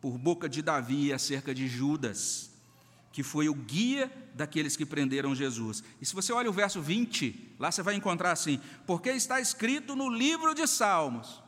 por 0.00 0.18
boca 0.18 0.48
de 0.48 0.60
Davi, 0.60 1.12
acerca 1.12 1.54
de 1.54 1.66
Judas, 1.66 2.50
que 3.10 3.22
foi 3.22 3.48
o 3.48 3.54
guia 3.54 4.12
daqueles 4.34 4.76
que 4.76 4.84
prenderam 4.84 5.34
Jesus. 5.34 5.82
E 6.00 6.04
se 6.04 6.14
você 6.14 6.32
olha 6.32 6.50
o 6.50 6.52
verso 6.52 6.82
20, 6.82 7.54
lá 7.58 7.72
você 7.72 7.82
vai 7.82 7.94
encontrar 7.94 8.32
assim: 8.32 8.60
Porque 8.86 9.08
está 9.10 9.40
escrito 9.40 9.96
no 9.96 10.10
livro 10.10 10.54
de 10.54 10.66
Salmos. 10.66 11.42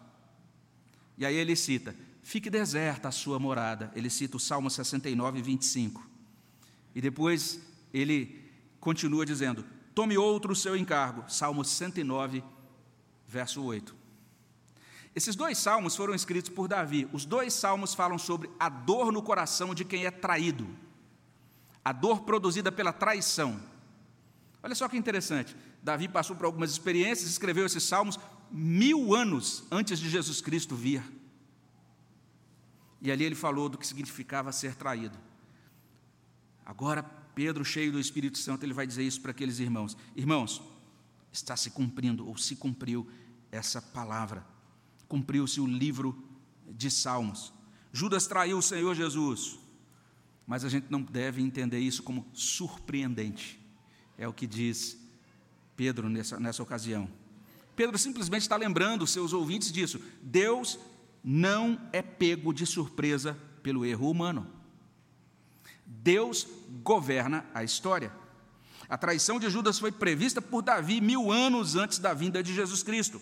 E 1.19 1.27
aí 1.27 1.35
ele 1.35 1.55
cita: 1.55 1.95
Fique 2.23 2.49
deserta 2.49 3.09
a 3.09 3.13
sua 3.13 3.39
morada. 3.39 3.93
Ele 3.95 4.09
cita 4.09 4.39
o 4.39 4.41
Salmo 4.41 4.71
69, 4.71 5.43
25. 5.43 6.09
E 6.95 7.01
depois 7.03 7.61
ele 7.93 8.46
continua 8.87 9.27
dizendo: 9.27 9.65
tome 9.93 10.17
outro 10.17 10.53
o 10.53 10.57
seu 10.57 10.77
encargo. 10.77 11.29
Salmo 11.29 11.65
109, 11.65 12.45
verso 13.27 13.61
8. 13.61 13.97
Esses 15.13 15.35
dois 15.35 15.59
salmos 15.59 15.97
foram 15.97 16.15
escritos 16.15 16.51
por 16.51 16.69
Davi. 16.69 17.09
Os 17.13 17.25
dois 17.25 17.53
salmos 17.53 17.95
falam 17.95 18.17
sobre 18.17 18.49
a 18.61 18.69
dor 18.69 19.11
no 19.11 19.21
coração 19.21 19.75
de 19.75 19.85
quem 19.85 20.07
é 20.07 20.11
traído, 20.13 20.69
a 21.85 21.91
dor 21.91 22.21
produzida 22.23 22.71
pela 22.71 22.93
traição. 22.93 23.61
Olha 24.63 24.75
só 24.75 24.89
que 24.89 24.97
interessante. 24.97 25.57
Davi 25.83 26.07
passou 26.07 26.37
por 26.37 26.47
algumas 26.47 26.71
experiências, 26.71 27.29
escreveu 27.29 27.67
esses 27.67 27.83
salmos 27.83 28.21
mil 28.53 29.17
anos 29.17 29.65
antes 29.69 29.99
de 29.99 30.09
Jesus 30.09 30.41
Cristo 30.41 30.77
vir. 30.77 31.03
E 33.01 33.11
ali 33.11 33.25
ele 33.25 33.35
falou 33.35 33.69
do 33.69 33.79
que 33.79 33.87
significava 33.87 34.53
ser 34.53 34.77
traído. 34.77 35.19
Agora, 36.65 37.05
Pedro, 37.37 37.67
cheio 37.67 37.93
do 37.93 38.01
Espírito 38.01 38.39
Santo, 38.39 38.65
ele 38.65 38.73
vai 38.73 38.87
dizer 38.87 39.03
isso 39.03 39.21
para 39.21 39.31
aqueles 39.31 39.59
irmãos: 39.59 39.95
Irmãos, 40.17 40.63
está 41.31 41.55
se 41.55 41.71
cumprindo, 41.71 42.27
ou 42.27 42.35
se 42.39 42.57
cumpriu 42.57 43.07
essa 43.53 43.83
palavra, 43.83 44.45
cumpriu-se 45.07 45.61
o 45.61 45.67
livro 45.67 46.27
de 46.67 46.91
Salmos. 46.91 47.53
Judas 47.93 48.27
traiu 48.27 48.57
o 48.57 48.63
Senhor 48.63 48.95
Jesus, 48.95 49.59
mas 50.47 50.65
a 50.65 50.71
gente 50.71 50.87
não 50.89 51.03
deve 51.03 51.43
entender 51.43 51.79
isso 51.79 52.03
como 52.03 52.27
surpreendente, 52.33 53.61
é 54.17 54.27
o 54.27 54.33
que 54.33 54.47
diz 54.47 54.99
Pedro 55.77 56.09
nessa, 56.09 56.41
nessa 56.41 56.63
ocasião. 56.63 57.07
Pedro 57.77 57.99
simplesmente 57.99 58.43
está 58.43 58.57
lembrando 58.57 59.07
seus 59.07 59.35
ouvintes 59.35 59.71
disso. 59.71 60.01
Deus 60.23 60.79
não 61.23 61.79
é 61.93 62.01
pego 62.01 62.55
de 62.55 62.65
surpresa 62.65 63.37
pelo 63.63 63.85
erro 63.85 64.11
humano. 64.11 64.56
Deus 66.07 66.47
governa 66.85 67.45
a 67.53 67.65
história. 67.65 68.13
A 68.89 68.97
traição 68.97 69.41
de 69.41 69.51
Judas 69.51 69.77
foi 69.81 69.91
prevista 69.91 70.41
por 70.41 70.63
Davi 70.63 71.01
mil 71.01 71.33
anos 71.33 71.75
antes 71.75 71.99
da 71.99 72.15
vinda 72.15 72.45
de 72.45 72.55
Jesus 72.55 72.85
Cristo. 72.85 73.21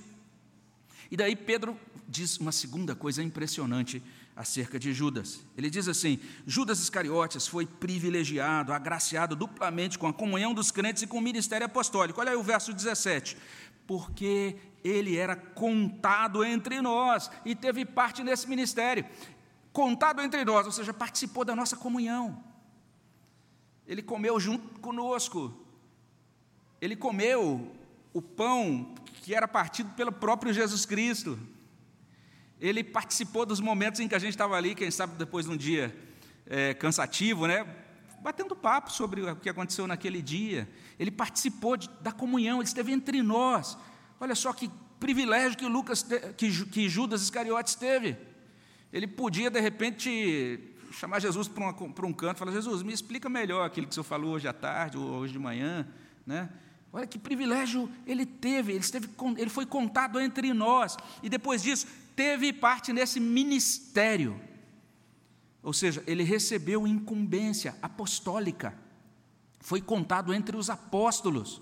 E 1.11 1.17
daí 1.17 1.35
Pedro 1.35 1.81
diz 2.07 2.37
uma 2.37 2.53
segunda 2.53 2.95
coisa 2.95 3.23
impressionante 3.23 4.03
acerca 4.37 4.79
de 4.79 4.93
Judas. 4.93 5.41
Ele 5.57 5.71
diz 5.71 5.89
assim: 5.89 6.21
Judas 6.47 6.79
Iscariotes 6.79 7.47
foi 7.47 7.65
privilegiado, 7.65 8.71
agraciado 8.71 9.35
duplamente 9.35 9.99
com 9.99 10.07
a 10.07 10.13
comunhão 10.13 10.53
dos 10.53 10.71
crentes 10.71 11.05
e 11.05 11.07
com 11.07 11.17
o 11.17 11.23
ministério 11.23 11.65
apostólico. 11.65 12.21
Olha 12.21 12.33
aí 12.33 12.37
o 12.37 12.43
verso 12.43 12.71
17. 12.71 13.39
Porque 13.87 14.57
ele 14.85 15.17
era 15.17 15.35
contado 15.35 16.45
entre 16.45 16.83
nós 16.83 17.31
e 17.47 17.55
teve 17.55 17.87
parte 17.87 18.23
nesse 18.23 18.47
ministério. 18.47 19.07
Contado 19.73 20.21
entre 20.21 20.45
nós, 20.45 20.67
ou 20.67 20.73
seja, 20.73 20.93
participou 20.93 21.47
da 21.47 21.57
nossa 21.57 21.79
comunhão. 21.79 22.53
Ele 23.87 24.03
comeu 24.03 24.39
junto 24.41 24.81
conosco. 24.81 25.55
Ele 26.81 26.97
comeu 26.97 27.73
o 28.13 28.23
pão 28.23 28.95
que 29.23 29.35
era 29.35 29.49
partido 29.49 29.91
pelo 29.91 30.13
próprio 30.13 30.53
Jesus 30.53 30.87
Cristo. 30.87 31.39
Ele 32.61 32.85
participou 32.85 33.45
dos 33.45 33.61
momentos 33.61 34.01
em 34.01 34.09
que 34.09 34.15
a 34.15 34.19
gente 34.19 34.31
estava 34.31 34.57
ali, 34.57 34.75
quem 34.75 34.91
sabe 34.91 35.17
depois 35.17 35.47
de 35.47 35.53
um 35.53 35.57
dia 35.57 35.95
é, 36.47 36.75
cansativo, 36.75 37.47
né? 37.47 37.67
Batendo 38.23 38.57
papo 38.57 38.91
sobre 38.91 39.23
o 39.23 39.37
que 39.37 39.49
aconteceu 39.49 39.87
naquele 39.87 40.23
dia. 40.23 40.69
Ele 40.99 41.11
participou 41.11 41.77
de, 41.77 41.89
da 42.01 42.13
comunhão, 42.13 42.59
ele 42.59 42.69
esteve 42.69 42.93
entre 42.93 43.23
nós. 43.23 43.77
Olha 44.19 44.35
só 44.35 44.53
que 44.53 44.71
privilégio 44.99 45.59
que, 45.59 45.67
Lucas, 45.67 46.07
que, 46.37 46.65
que 46.67 46.89
Judas 46.89 47.23
Iscariotes 47.23 47.75
teve. 47.75 48.17
Ele 48.93 49.07
podia, 49.07 49.51
de 49.51 49.61
repente, 49.61 50.74
chamar 50.95 51.21
Jesus 51.21 51.49
para, 51.49 51.73
para 51.73 52.07
um 52.07 52.13
canto 52.13 52.37
e 52.37 52.39
falar: 52.39 52.53
Jesus, 52.53 52.83
me 52.83 52.93
explica 52.93 53.29
melhor 53.29 53.67
aquilo 53.67 53.87
que 53.87 53.93
o 53.93 53.95
senhor 53.95 54.05
falou 54.05 54.33
hoje 54.33 54.49
à 54.49 54.53
tarde 54.53 54.97
ou 54.97 55.05
hoje 55.05 55.33
de 55.33 55.39
manhã. 55.39 55.87
Né? 56.27 56.49
Olha 56.93 57.07
que 57.07 57.19
privilégio 57.19 57.91
ele 58.07 58.25
teve, 58.25 58.73
ele, 58.73 58.81
esteve, 58.81 59.09
ele 59.37 59.51
foi 59.51 59.67
contado 59.67 60.21
entre 60.21 60.53
nós, 60.53 60.97
e 61.23 61.29
depois 61.29 61.63
disso, 61.63 61.87
teve 62.15 62.53
parte 62.53 62.93
nesse 62.93 63.19
ministério. 63.19 64.41
Ou 65.63 65.73
seja, 65.73 66.05
ele 66.07 66.23
recebeu 66.23 66.87
incumbência 66.87 67.75
apostólica, 67.83 68.79
foi 69.61 69.81
contado 69.81 70.33
entre 70.33 70.57
os 70.57 70.71
apóstolos. 70.71 71.61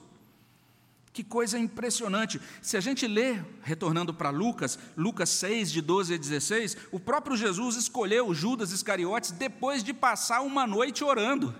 Que 1.12 1.22
coisa 1.22 1.58
impressionante. 1.58 2.40
Se 2.62 2.76
a 2.76 2.80
gente 2.80 3.06
lê, 3.06 3.38
retornando 3.62 4.14
para 4.14 4.30
Lucas, 4.30 4.78
Lucas 4.96 5.28
6, 5.28 5.70
de 5.70 5.82
12 5.82 6.14
a 6.14 6.16
16, 6.16 6.76
o 6.90 6.98
próprio 6.98 7.36
Jesus 7.36 7.76
escolheu 7.76 8.32
Judas 8.32 8.72
Iscariotes 8.72 9.30
depois 9.30 9.84
de 9.84 9.92
passar 9.92 10.40
uma 10.40 10.66
noite 10.66 11.04
orando. 11.04 11.54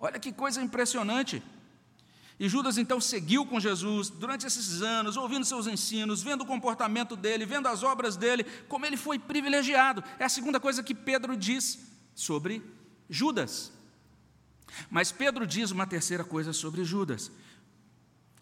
Olha 0.00 0.18
que 0.18 0.32
coisa 0.32 0.60
impressionante. 0.60 1.42
E 2.38 2.48
Judas 2.48 2.76
então 2.76 3.00
seguiu 3.00 3.46
com 3.46 3.60
Jesus 3.60 4.10
durante 4.10 4.44
esses 4.44 4.82
anos, 4.82 5.16
ouvindo 5.16 5.44
seus 5.44 5.68
ensinos, 5.68 6.20
vendo 6.20 6.40
o 6.42 6.46
comportamento 6.46 7.14
dele, 7.14 7.46
vendo 7.46 7.68
as 7.68 7.84
obras 7.84 8.16
dele, 8.16 8.42
como 8.68 8.84
ele 8.84 8.96
foi 8.96 9.16
privilegiado. 9.16 10.02
É 10.18 10.24
a 10.24 10.28
segunda 10.28 10.58
coisa 10.58 10.82
que 10.82 10.94
Pedro 10.94 11.36
diz 11.36 11.78
sobre 12.12 12.60
Judas. 13.08 13.72
Mas 14.90 15.12
Pedro 15.12 15.46
diz 15.46 15.70
uma 15.70 15.86
terceira 15.86 16.24
coisa 16.24 16.52
sobre 16.52 16.84
Judas. 16.84 17.30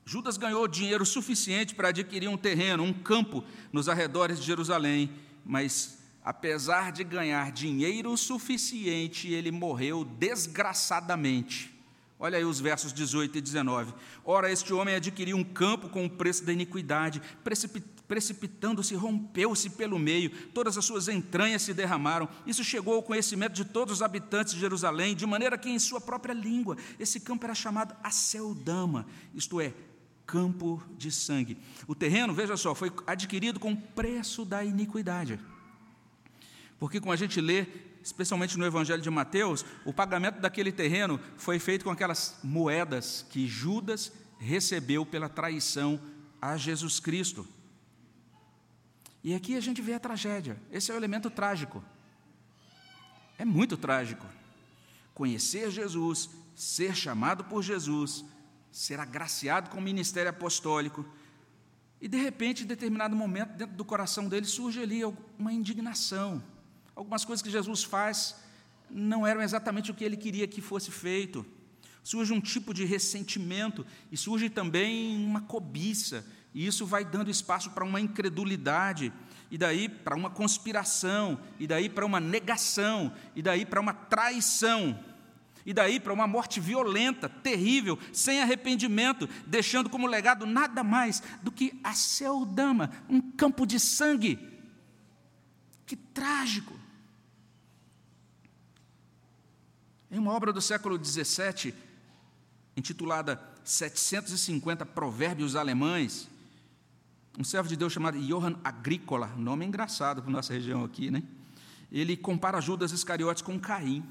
Judas 0.04 0.36
ganhou 0.36 0.66
dinheiro 0.66 1.06
suficiente 1.06 1.74
para 1.74 1.88
adquirir 1.88 2.28
um 2.28 2.36
terreno, 2.36 2.82
um 2.82 2.92
campo 2.92 3.44
nos 3.72 3.88
arredores 3.88 4.40
de 4.40 4.46
Jerusalém, 4.46 5.10
mas 5.44 5.98
apesar 6.24 6.92
de 6.92 7.04
ganhar 7.04 7.52
dinheiro 7.52 8.16
suficiente, 8.16 9.28
ele 9.28 9.50
morreu 9.50 10.04
desgraçadamente. 10.04 11.72
Olha 12.18 12.38
aí 12.38 12.44
os 12.44 12.60
versos 12.60 12.92
18 12.92 13.38
e 13.38 13.40
19. 13.40 13.92
Ora, 14.24 14.50
este 14.50 14.72
homem 14.72 14.94
adquiriu 14.94 15.36
um 15.36 15.42
campo 15.42 15.88
com 15.88 16.04
o 16.04 16.10
preço 16.10 16.44
da 16.44 16.52
iniquidade, 16.52 17.20
precipitando-se, 18.06 18.94
rompeu-se 18.94 19.70
pelo 19.70 19.98
meio, 19.98 20.30
todas 20.48 20.78
as 20.78 20.84
suas 20.84 21.08
entranhas 21.08 21.62
se 21.62 21.74
derramaram. 21.74 22.28
Isso 22.46 22.62
chegou 22.62 22.94
ao 22.94 23.02
conhecimento 23.02 23.54
de 23.54 23.64
todos 23.64 23.94
os 23.94 24.02
habitantes 24.02 24.54
de 24.54 24.60
Jerusalém, 24.60 25.16
de 25.16 25.26
maneira 25.26 25.58
que, 25.58 25.68
em 25.68 25.80
sua 25.80 26.00
própria 26.00 26.32
língua, 26.32 26.76
esse 26.96 27.18
campo 27.18 27.44
era 27.44 27.56
chamado 27.56 27.92
Aceldama, 28.04 29.04
isto 29.34 29.60
é, 29.60 29.74
campo 30.26 30.82
de 30.96 31.10
sangue. 31.10 31.58
O 31.86 31.94
terreno, 31.94 32.34
veja 32.34 32.56
só, 32.56 32.74
foi 32.74 32.92
adquirido 33.06 33.60
com 33.60 33.74
preço 33.74 34.44
da 34.44 34.64
iniquidade. 34.64 35.38
Porque, 36.78 37.00
como 37.00 37.12
a 37.12 37.16
gente 37.16 37.40
lê, 37.40 37.66
especialmente 38.02 38.58
no 38.58 38.66
Evangelho 38.66 39.02
de 39.02 39.10
Mateus, 39.10 39.64
o 39.84 39.92
pagamento 39.92 40.40
daquele 40.40 40.72
terreno 40.72 41.20
foi 41.36 41.58
feito 41.58 41.84
com 41.84 41.90
aquelas 41.90 42.38
moedas 42.42 43.24
que 43.30 43.46
Judas 43.46 44.12
recebeu 44.38 45.06
pela 45.06 45.28
traição 45.28 46.00
a 46.40 46.56
Jesus 46.56 46.98
Cristo. 46.98 47.46
E 49.22 49.34
aqui 49.34 49.56
a 49.56 49.60
gente 49.60 49.80
vê 49.80 49.94
a 49.94 50.00
tragédia, 50.00 50.60
esse 50.72 50.90
é 50.90 50.94
o 50.94 50.96
elemento 50.96 51.30
trágico. 51.30 51.84
É 53.38 53.44
muito 53.44 53.76
trágico. 53.76 54.26
Conhecer 55.14 55.70
Jesus, 55.70 56.28
ser 56.56 56.96
chamado 56.96 57.44
por 57.44 57.62
Jesus, 57.62 58.24
ser 58.72 58.98
agraciado 58.98 59.68
com 59.68 59.78
o 59.78 59.82
ministério 59.82 60.30
apostólico. 60.30 61.06
E 62.00 62.08
de 62.08 62.16
repente, 62.16 62.64
em 62.64 62.66
determinado 62.66 63.14
momento, 63.14 63.50
dentro 63.50 63.76
do 63.76 63.84
coração 63.84 64.28
dele 64.28 64.46
surge 64.46 64.80
ali 64.80 65.02
uma 65.38 65.52
indignação. 65.52 66.42
Algumas 66.96 67.24
coisas 67.24 67.42
que 67.42 67.50
Jesus 67.50 67.84
faz 67.84 68.34
não 68.90 69.26
eram 69.26 69.42
exatamente 69.42 69.90
o 69.90 69.94
que 69.94 70.02
ele 70.02 70.16
queria 70.16 70.48
que 70.48 70.60
fosse 70.60 70.90
feito. 70.90 71.44
Surge 72.02 72.32
um 72.32 72.40
tipo 72.40 72.74
de 72.74 72.84
ressentimento 72.84 73.86
e 74.10 74.16
surge 74.16 74.50
também 74.50 75.22
uma 75.24 75.42
cobiça. 75.42 76.26
E 76.54 76.66
isso 76.66 76.84
vai 76.84 77.04
dando 77.04 77.30
espaço 77.30 77.70
para 77.70 77.84
uma 77.84 78.00
incredulidade, 78.00 79.12
e 79.50 79.56
daí 79.56 79.88
para 79.88 80.16
uma 80.16 80.28
conspiração, 80.28 81.38
e 81.58 81.66
daí 81.66 81.88
para 81.88 82.04
uma 82.04 82.20
negação, 82.20 83.12
e 83.34 83.42
daí 83.42 83.64
para 83.64 83.80
uma 83.80 83.94
traição 83.94 84.98
e 85.64 85.72
daí 85.72 86.00
para 86.00 86.12
uma 86.12 86.26
morte 86.26 86.60
violenta, 86.60 87.28
terrível, 87.28 87.98
sem 88.12 88.40
arrependimento, 88.40 89.28
deixando 89.46 89.88
como 89.88 90.06
legado 90.06 90.46
nada 90.46 90.82
mais 90.82 91.22
do 91.42 91.52
que 91.52 91.78
a 91.84 91.94
Celdama, 91.94 92.90
um 93.08 93.20
campo 93.20 93.66
de 93.66 93.78
sangue. 93.78 94.38
Que 95.86 95.96
trágico! 95.96 96.74
Em 100.10 100.18
uma 100.18 100.32
obra 100.32 100.52
do 100.52 100.60
século 100.60 101.02
XVII, 101.02 101.74
intitulada 102.76 103.40
750 103.64 104.84
Provérbios 104.84 105.56
Alemães, 105.56 106.28
um 107.38 107.44
servo 107.44 107.68
de 107.68 107.76
Deus 107.76 107.92
chamado 107.92 108.20
Johann 108.20 108.56
Agrícola, 108.62 109.28
nome 109.38 109.64
engraçado 109.64 110.22
para 110.22 110.30
nossa 110.30 110.52
região 110.52 110.84
aqui, 110.84 111.10
né? 111.10 111.22
Ele 111.90 112.16
compara 112.16 112.60
Judas 112.60 112.92
Iscariotes 112.92 113.42
com 113.42 113.58
Caim. 113.58 114.02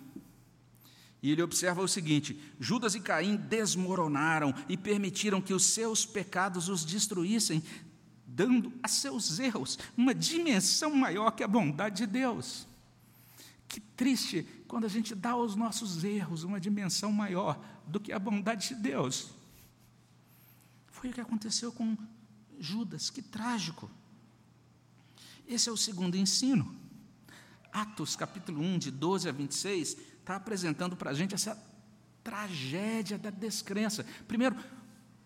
E 1.22 1.32
ele 1.32 1.42
observa 1.42 1.82
o 1.82 1.88
seguinte: 1.88 2.40
Judas 2.60 2.96
e 2.96 3.00
Caim 3.00 3.36
desmoronaram 3.36 4.54
e 4.68 4.76
permitiram 4.76 5.42
que 5.42 5.54
os 5.54 5.66
seus 5.66 6.06
pecados 6.06 6.68
os 6.68 6.84
destruíssem, 6.84 7.64
dando 8.26 8.74
a 8.82 8.88
seus 8.88 9.40
erros 9.40 9.78
uma 9.96 10.16
dimensão 10.16 10.96
maior 10.96 11.32
que 11.32 11.44
a 11.44 11.48
bondade 11.48 11.98
de 11.98 12.08
Deus. 12.08 12.68
Que 13.68 13.80
triste 13.80 14.46
quando 14.68 14.86
a 14.86 14.90
gente 14.90 15.14
dá 15.14 15.32
aos 15.32 15.56
nossos 15.56 16.04
erros 16.04 16.44
uma 16.44 16.60
dimensão 16.60 17.12
maior 17.12 17.64
do 17.86 18.00
que 18.00 18.12
a 18.12 18.20
bondade 18.20 18.70
de 18.70 18.76
Deus. 18.76 19.30
Foi 20.88 21.10
o 21.10 21.14
que 21.14 21.22
aconteceu 21.22 21.72
com 21.72 21.96
Judas, 22.60 23.10
que 23.10 23.22
trágico. 23.22 23.90
Esse 25.48 25.70
é 25.70 25.72
o 25.72 25.78
segundo 25.78 26.16
ensino. 26.16 26.76
Atos 27.72 28.16
capítulo 28.16 28.62
1, 28.62 28.80
de 28.80 28.92
12 28.92 29.30
a 29.30 29.32
26, 29.32 29.98
está 30.22 30.36
apresentando 30.36 30.96
para 30.96 31.12
a 31.12 31.14
gente 31.14 31.36
essa 31.36 31.58
tragédia 32.24 33.18
da 33.18 33.30
descrença. 33.30 34.06
Primeiro, 34.28 34.56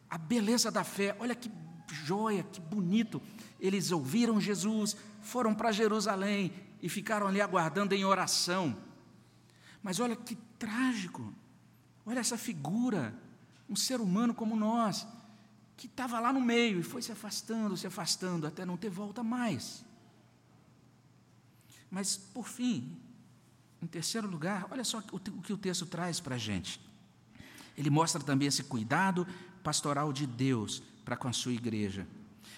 a 0.10 0.18
beleza 0.18 0.72
da 0.72 0.84
fé. 0.84 1.16
Olha 1.20 1.36
que 1.36 1.52
joia, 1.92 2.44
que 2.44 2.60
bonito. 2.60 3.22
Eles 3.60 3.92
ouviram 3.92 4.42
Jesus, 4.42 4.96
foram 5.22 5.54
para 5.54 5.72
Jerusalém 5.72 6.52
e 6.82 6.90
ficaram 6.90 7.28
ali 7.28 7.42
aguardando 7.42 7.94
em 7.94 8.04
oração. 8.06 8.76
Mas 9.84 10.00
olha 10.00 10.16
que 10.16 10.36
trágico. 10.58 11.34
Olha 12.06 12.20
essa 12.20 12.38
figura, 12.38 13.14
um 13.70 13.76
ser 13.76 14.00
humano 14.00 14.34
como 14.34 14.56
nós, 14.56 15.08
que 15.76 15.88
estava 15.88 16.20
lá 16.20 16.32
no 16.32 16.42
meio 16.42 16.80
e 16.80 16.84
foi 16.84 17.02
se 17.02 17.12
afastando, 17.12 17.76
se 17.76 17.88
afastando, 17.88 18.48
até 18.48 18.66
não 18.66 18.78
ter 18.78 18.90
volta 18.90 19.24
mais. 19.24 19.84
Mas, 21.90 22.18
por 22.18 22.48
fim, 22.48 22.98
em 23.82 23.88
terceiro 23.88 24.28
lugar, 24.28 24.68
olha 24.72 24.84
só 24.84 25.04
o 25.12 25.20
que 25.20 25.54
o 25.54 25.58
texto 25.58 25.86
traz 25.86 26.20
para 26.20 26.36
a 26.36 26.40
gente. 26.40 26.80
Ele 27.78 27.90
mostra 27.90 28.22
também 28.22 28.48
esse 28.48 28.64
cuidado 28.64 29.28
pastoral 29.64 30.14
de 30.14 30.26
Deus 30.26 30.82
para 31.04 31.18
com 31.18 31.28
a 31.28 31.34
sua 31.34 31.54
igreja. 31.54 32.08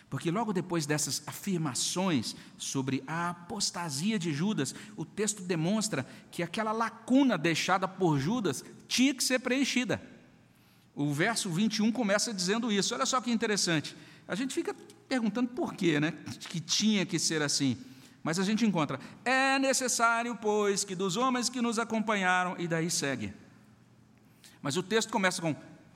Porque 0.10 0.32
logo 0.32 0.54
depois 0.54 0.86
dessas 0.86 1.22
afirmações 1.28 2.36
sobre 2.58 3.04
a 3.06 3.32
apostasia 3.32 4.18
de 4.18 4.34
Judas, 4.34 4.74
o 4.96 5.04
texto 5.04 5.42
demonstra 5.42 6.08
que 6.32 6.42
aquela 6.42 6.72
lacuna 6.72 7.38
deixada 7.38 7.88
por 7.88 8.18
Judas 8.18 8.64
tinha 8.88 9.14
que 9.14 9.24
ser 9.24 9.40
preenchida. 9.40 10.02
O 10.96 11.14
verso 11.14 11.50
21 11.50 11.92
começa 11.92 12.34
dizendo 12.34 12.72
isso. 12.72 12.96
Olha 12.96 13.06
só 13.06 13.20
que 13.20 13.30
interessante. 13.30 13.96
A 14.28 14.34
gente 14.34 14.54
fica 14.54 14.74
perguntando 15.10 15.50
por 15.50 15.74
quê, 15.74 16.00
né? 16.00 16.12
Que 16.50 16.60
tinha 16.60 17.06
que 17.06 17.20
ser 17.20 17.42
assim. 17.42 17.78
Mas 18.28 18.38
a 18.40 18.44
gente 18.44 18.66
encontra: 18.66 19.00
é 19.24 19.58
necessário, 19.58 20.36
pois, 20.36 20.84
que 20.84 20.94
dos 20.94 21.16
homens 21.16 21.48
que 21.48 21.62
nos 21.62 21.80
acompanharam, 21.80 22.58
e 22.60 22.68
daí 22.68 22.92
segue. 22.92 23.34
Mas 24.62 24.76
o 24.76 24.84
texto 24.84 25.10
começa 25.10 25.42
com: 25.42 25.56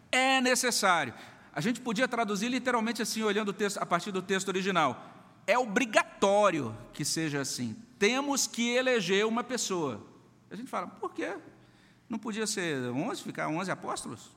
é 0.09 0.39
necessário. 0.39 1.13
A 1.53 1.59
gente 1.59 1.81
podia 1.81 2.07
traduzir 2.07 2.47
literalmente 2.47 3.01
assim, 3.01 3.21
olhando 3.21 3.49
o 3.49 3.53
texto 3.53 3.79
a 3.79 3.85
partir 3.85 4.13
do 4.13 4.21
texto 4.21 4.47
original. 4.47 5.33
É 5.45 5.59
obrigatório 5.59 6.73
que 6.93 7.03
seja 7.03 7.41
assim. 7.41 7.75
Temos 7.99 8.47
que 8.47 8.69
eleger 8.75 9.25
uma 9.25 9.43
pessoa. 9.43 10.01
A 10.49 10.55
gente 10.55 10.69
fala, 10.69 10.87
por 10.87 11.13
quê? 11.13 11.35
Não 12.07 12.17
podia 12.17 12.47
ser 12.47 12.77
11, 12.77 13.23
ficar 13.23 13.49
11 13.49 13.69
apóstolos? 13.71 14.31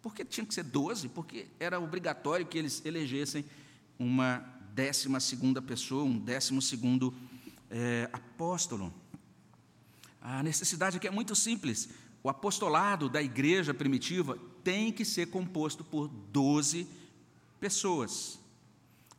Por 0.00 0.14
que 0.14 0.24
tinha 0.24 0.46
que 0.46 0.54
ser 0.54 0.62
doze? 0.62 1.08
Porque 1.08 1.48
era 1.58 1.80
obrigatório 1.80 2.46
que 2.46 2.56
eles 2.56 2.80
elegessem 2.86 3.44
uma 3.98 4.59
décima 4.74 5.20
segunda 5.20 5.60
pessoa, 5.60 6.04
um 6.04 6.18
décimo 6.18 6.60
segundo 6.60 7.14
é, 7.70 8.08
apóstolo. 8.12 8.92
A 10.20 10.42
necessidade 10.42 10.96
aqui 10.96 11.06
é 11.06 11.10
muito 11.10 11.34
simples. 11.34 11.88
O 12.22 12.28
apostolado 12.28 13.08
da 13.08 13.22
igreja 13.22 13.72
primitiva 13.72 14.38
tem 14.62 14.92
que 14.92 15.04
ser 15.04 15.26
composto 15.26 15.82
por 15.82 16.08
doze 16.08 16.86
pessoas. 17.58 18.38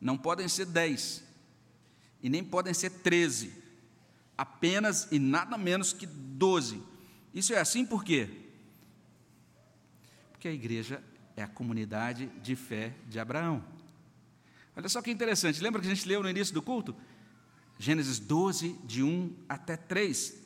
Não 0.00 0.16
podem 0.16 0.48
ser 0.48 0.66
dez. 0.66 1.24
E 2.22 2.28
nem 2.28 2.44
podem 2.44 2.72
ser 2.72 2.90
treze. 2.90 3.52
Apenas 4.38 5.08
e 5.10 5.18
nada 5.18 5.58
menos 5.58 5.92
que 5.92 6.06
doze. 6.06 6.80
Isso 7.34 7.52
é 7.52 7.58
assim 7.58 7.84
por 7.84 8.04
quê? 8.04 8.28
Porque 10.30 10.48
a 10.48 10.52
igreja 10.52 11.02
é 11.36 11.42
a 11.42 11.48
comunidade 11.48 12.26
de 12.42 12.54
fé 12.54 12.94
de 13.08 13.18
Abraão. 13.18 13.71
Olha 14.76 14.88
só 14.88 15.02
que 15.02 15.10
interessante, 15.10 15.62
lembra 15.62 15.80
que 15.80 15.86
a 15.86 15.94
gente 15.94 16.06
leu 16.08 16.22
no 16.22 16.30
início 16.30 16.54
do 16.54 16.62
culto? 16.62 16.94
Gênesis 17.78 18.18
12, 18.18 18.78
de 18.84 19.02
1 19.02 19.34
até 19.48 19.76
3. 19.76 20.40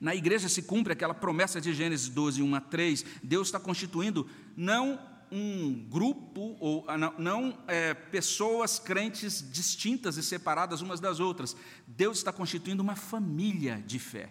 Na 0.00 0.14
igreja 0.14 0.48
se 0.48 0.62
cumpre 0.62 0.92
aquela 0.92 1.14
promessa 1.14 1.60
de 1.60 1.72
Gênesis 1.72 2.08
12, 2.08 2.42
1 2.42 2.54
a 2.54 2.60
3. 2.60 3.04
Deus 3.22 3.48
está 3.48 3.60
constituindo 3.60 4.28
não 4.56 5.00
um 5.30 5.72
grupo, 5.88 6.56
ou 6.60 6.84
ah, 6.88 6.98
não, 6.98 7.58
é, 7.66 7.94
pessoas 7.94 8.78
crentes 8.78 9.42
distintas 9.50 10.16
e 10.16 10.22
separadas 10.22 10.82
umas 10.82 11.00
das 11.00 11.20
outras. 11.20 11.56
Deus 11.86 12.18
está 12.18 12.32
constituindo 12.32 12.82
uma 12.82 12.96
família 12.96 13.82
de 13.86 13.98
fé. 13.98 14.30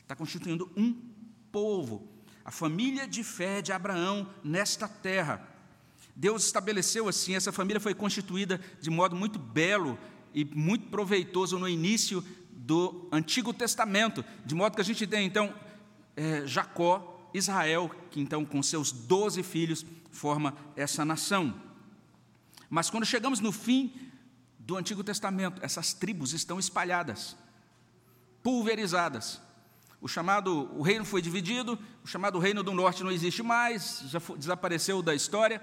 Está 0.00 0.16
constituindo 0.16 0.70
um 0.76 0.92
povo 1.52 2.12
a 2.44 2.50
família 2.50 3.06
de 3.06 3.22
fé 3.22 3.62
de 3.62 3.72
Abraão 3.72 4.28
nesta 4.42 4.88
terra. 4.88 5.48
Deus 6.14 6.44
estabeleceu 6.44 7.08
assim, 7.08 7.34
essa 7.34 7.52
família 7.52 7.80
foi 7.80 7.94
constituída 7.94 8.60
de 8.80 8.90
modo 8.90 9.16
muito 9.16 9.38
belo 9.38 9.98
e 10.34 10.44
muito 10.44 10.88
proveitoso 10.88 11.58
no 11.58 11.68
início 11.68 12.24
do 12.50 13.08
Antigo 13.10 13.52
Testamento, 13.52 14.24
de 14.44 14.54
modo 14.54 14.74
que 14.74 14.80
a 14.80 14.84
gente 14.84 15.06
tem 15.06 15.26
então 15.26 15.54
é, 16.16 16.46
Jacó, 16.46 17.30
Israel, 17.34 17.90
que 18.10 18.20
então 18.20 18.44
com 18.44 18.62
seus 18.62 18.92
doze 18.92 19.42
filhos 19.42 19.84
forma 20.10 20.54
essa 20.76 21.04
nação. 21.04 21.54
Mas 22.68 22.88
quando 22.88 23.04
chegamos 23.04 23.40
no 23.40 23.52
fim 23.52 23.92
do 24.58 24.76
Antigo 24.76 25.02
Testamento, 25.02 25.60
essas 25.64 25.92
tribos 25.92 26.32
estão 26.32 26.58
espalhadas, 26.58 27.36
pulverizadas. 28.42 29.40
O 30.00 30.08
chamado, 30.08 30.68
o 30.76 30.82
reino 30.82 31.04
foi 31.04 31.22
dividido, 31.22 31.78
o 32.02 32.06
chamado 32.06 32.38
reino 32.38 32.62
do 32.62 32.72
norte 32.72 33.04
não 33.04 33.10
existe 33.10 33.42
mais, 33.42 34.02
já 34.06 34.18
foi, 34.18 34.36
desapareceu 34.38 35.02
da 35.02 35.14
história. 35.14 35.60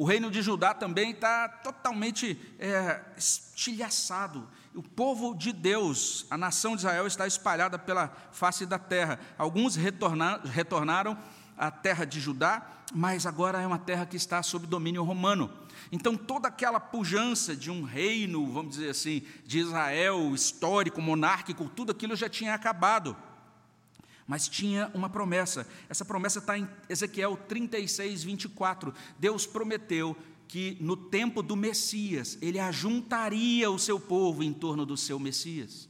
O 0.00 0.04
reino 0.06 0.30
de 0.30 0.40
Judá 0.40 0.72
também 0.72 1.10
está 1.10 1.46
totalmente 1.46 2.40
é, 2.58 3.02
estilhaçado. 3.18 4.48
O 4.74 4.82
povo 4.82 5.34
de 5.34 5.52
Deus, 5.52 6.24
a 6.30 6.38
nação 6.38 6.74
de 6.74 6.78
Israel, 6.78 7.06
está 7.06 7.26
espalhada 7.26 7.78
pela 7.78 8.08
face 8.32 8.64
da 8.64 8.78
terra. 8.78 9.20
Alguns 9.36 9.76
retornar, 9.76 10.40
retornaram 10.46 11.18
à 11.54 11.70
terra 11.70 12.06
de 12.06 12.18
Judá, 12.18 12.66
mas 12.94 13.26
agora 13.26 13.60
é 13.60 13.66
uma 13.66 13.78
terra 13.78 14.06
que 14.06 14.16
está 14.16 14.42
sob 14.42 14.66
domínio 14.66 15.04
romano. 15.04 15.52
Então, 15.92 16.16
toda 16.16 16.48
aquela 16.48 16.80
pujança 16.80 17.54
de 17.54 17.70
um 17.70 17.82
reino, 17.82 18.50
vamos 18.50 18.76
dizer 18.76 18.88
assim, 18.88 19.22
de 19.44 19.58
Israel, 19.58 20.34
histórico, 20.34 21.02
monárquico, 21.02 21.68
tudo 21.68 21.92
aquilo 21.92 22.16
já 22.16 22.26
tinha 22.30 22.54
acabado 22.54 23.14
mas 24.30 24.46
tinha 24.46 24.88
uma 24.94 25.10
promessa. 25.10 25.66
Essa 25.88 26.04
promessa 26.04 26.38
está 26.38 26.56
em 26.56 26.68
Ezequiel 26.88 27.36
36, 27.48 28.22
24. 28.22 28.94
Deus 29.18 29.44
prometeu 29.44 30.16
que 30.46 30.76
no 30.80 30.96
tempo 30.96 31.42
do 31.42 31.56
Messias, 31.56 32.38
ele 32.40 32.60
ajuntaria 32.60 33.68
o 33.68 33.76
seu 33.76 33.98
povo 33.98 34.44
em 34.44 34.52
torno 34.52 34.86
do 34.86 34.96
seu 34.96 35.18
Messias. 35.18 35.88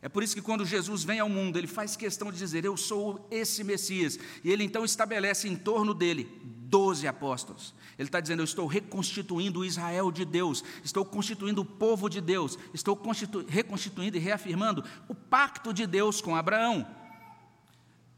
É 0.00 0.08
por 0.08 0.22
isso 0.22 0.34
que 0.34 0.40
quando 0.40 0.64
Jesus 0.64 1.04
vem 1.04 1.20
ao 1.20 1.28
mundo, 1.28 1.58
ele 1.58 1.66
faz 1.66 1.96
questão 1.96 2.32
de 2.32 2.38
dizer: 2.38 2.64
Eu 2.64 2.78
sou 2.78 3.28
esse 3.30 3.62
Messias. 3.62 4.18
E 4.42 4.50
ele 4.50 4.64
então 4.64 4.82
estabelece 4.82 5.46
em 5.46 5.54
torno 5.54 5.92
dele 5.92 6.26
doze 6.42 7.06
apóstolos. 7.06 7.74
Ele 7.98 8.08
está 8.08 8.20
dizendo: 8.20 8.40
Eu 8.40 8.44
estou 8.44 8.66
reconstituindo 8.66 9.60
o 9.60 9.66
Israel 9.66 10.10
de 10.10 10.24
Deus, 10.24 10.64
estou 10.82 11.04
constituindo 11.04 11.60
o 11.60 11.66
povo 11.66 12.08
de 12.08 12.22
Deus, 12.22 12.58
estou 12.72 12.98
reconstituindo 13.46 14.16
e 14.16 14.20
reafirmando 14.20 14.82
o 15.06 15.14
pacto 15.14 15.74
de 15.74 15.86
Deus 15.86 16.22
com 16.22 16.34
Abraão 16.34 16.96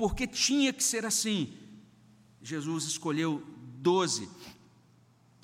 porque 0.00 0.26
tinha 0.26 0.72
que 0.72 0.82
ser 0.82 1.04
assim. 1.04 1.52
Jesus 2.40 2.84
escolheu 2.84 3.46
doze. 3.76 4.30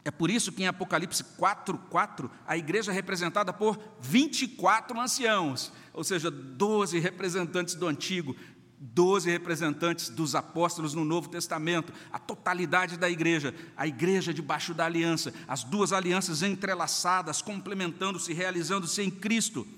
É 0.02 0.10
por 0.10 0.30
isso 0.30 0.50
que 0.50 0.62
em 0.62 0.66
Apocalipse 0.66 1.22
4, 1.22 1.76
4, 1.76 2.30
a 2.46 2.56
igreja 2.56 2.90
é 2.90 2.94
representada 2.94 3.52
por 3.52 3.78
24 4.00 4.98
anciãos, 4.98 5.70
ou 5.92 6.02
seja, 6.02 6.30
12 6.30 6.98
representantes 6.98 7.74
do 7.74 7.86
antigo, 7.86 8.34
doze 8.78 9.30
representantes 9.30 10.08
dos 10.08 10.34
apóstolos 10.34 10.94
no 10.94 11.04
Novo 11.04 11.28
Testamento, 11.28 11.92
a 12.10 12.18
totalidade 12.18 12.96
da 12.96 13.10
igreja, 13.10 13.54
a 13.76 13.86
igreja 13.86 14.32
debaixo 14.32 14.72
da 14.72 14.86
aliança, 14.86 15.34
as 15.46 15.64
duas 15.64 15.92
alianças 15.92 16.42
entrelaçadas, 16.42 17.42
complementando-se, 17.42 18.32
realizando-se 18.32 19.02
em 19.02 19.10
Cristo. 19.10 19.68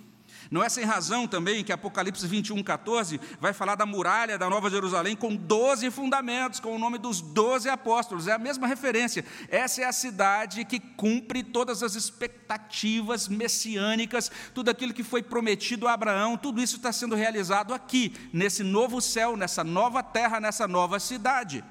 Não 0.50 0.62
é 0.62 0.68
sem 0.68 0.84
razão 0.84 1.28
também 1.28 1.62
que 1.62 1.72
Apocalipse 1.72 2.26
21, 2.26 2.62
14 2.62 3.20
vai 3.38 3.52
falar 3.52 3.74
da 3.74 3.84
muralha 3.84 4.38
da 4.38 4.48
Nova 4.48 4.70
Jerusalém 4.70 5.14
com 5.14 5.34
12 5.34 5.90
fundamentos, 5.90 6.58
com 6.58 6.74
o 6.74 6.78
nome 6.78 6.96
dos 6.96 7.20
12 7.20 7.68
apóstolos. 7.68 8.26
É 8.26 8.32
a 8.32 8.38
mesma 8.38 8.66
referência. 8.66 9.24
Essa 9.48 9.82
é 9.82 9.84
a 9.84 9.92
cidade 9.92 10.64
que 10.64 10.80
cumpre 10.80 11.42
todas 11.42 11.82
as 11.82 11.94
expectativas 11.94 13.28
messiânicas, 13.28 14.30
tudo 14.54 14.70
aquilo 14.70 14.94
que 14.94 15.02
foi 15.02 15.22
prometido 15.22 15.86
a 15.86 15.92
Abraão, 15.92 16.36
tudo 16.36 16.62
isso 16.62 16.76
está 16.76 16.92
sendo 16.92 17.14
realizado 17.14 17.74
aqui, 17.74 18.14
nesse 18.32 18.62
novo 18.62 19.00
céu, 19.00 19.36
nessa 19.36 19.62
nova 19.62 20.02
terra, 20.02 20.40
nessa 20.40 20.66
nova 20.66 20.98
cidade. 20.98 21.62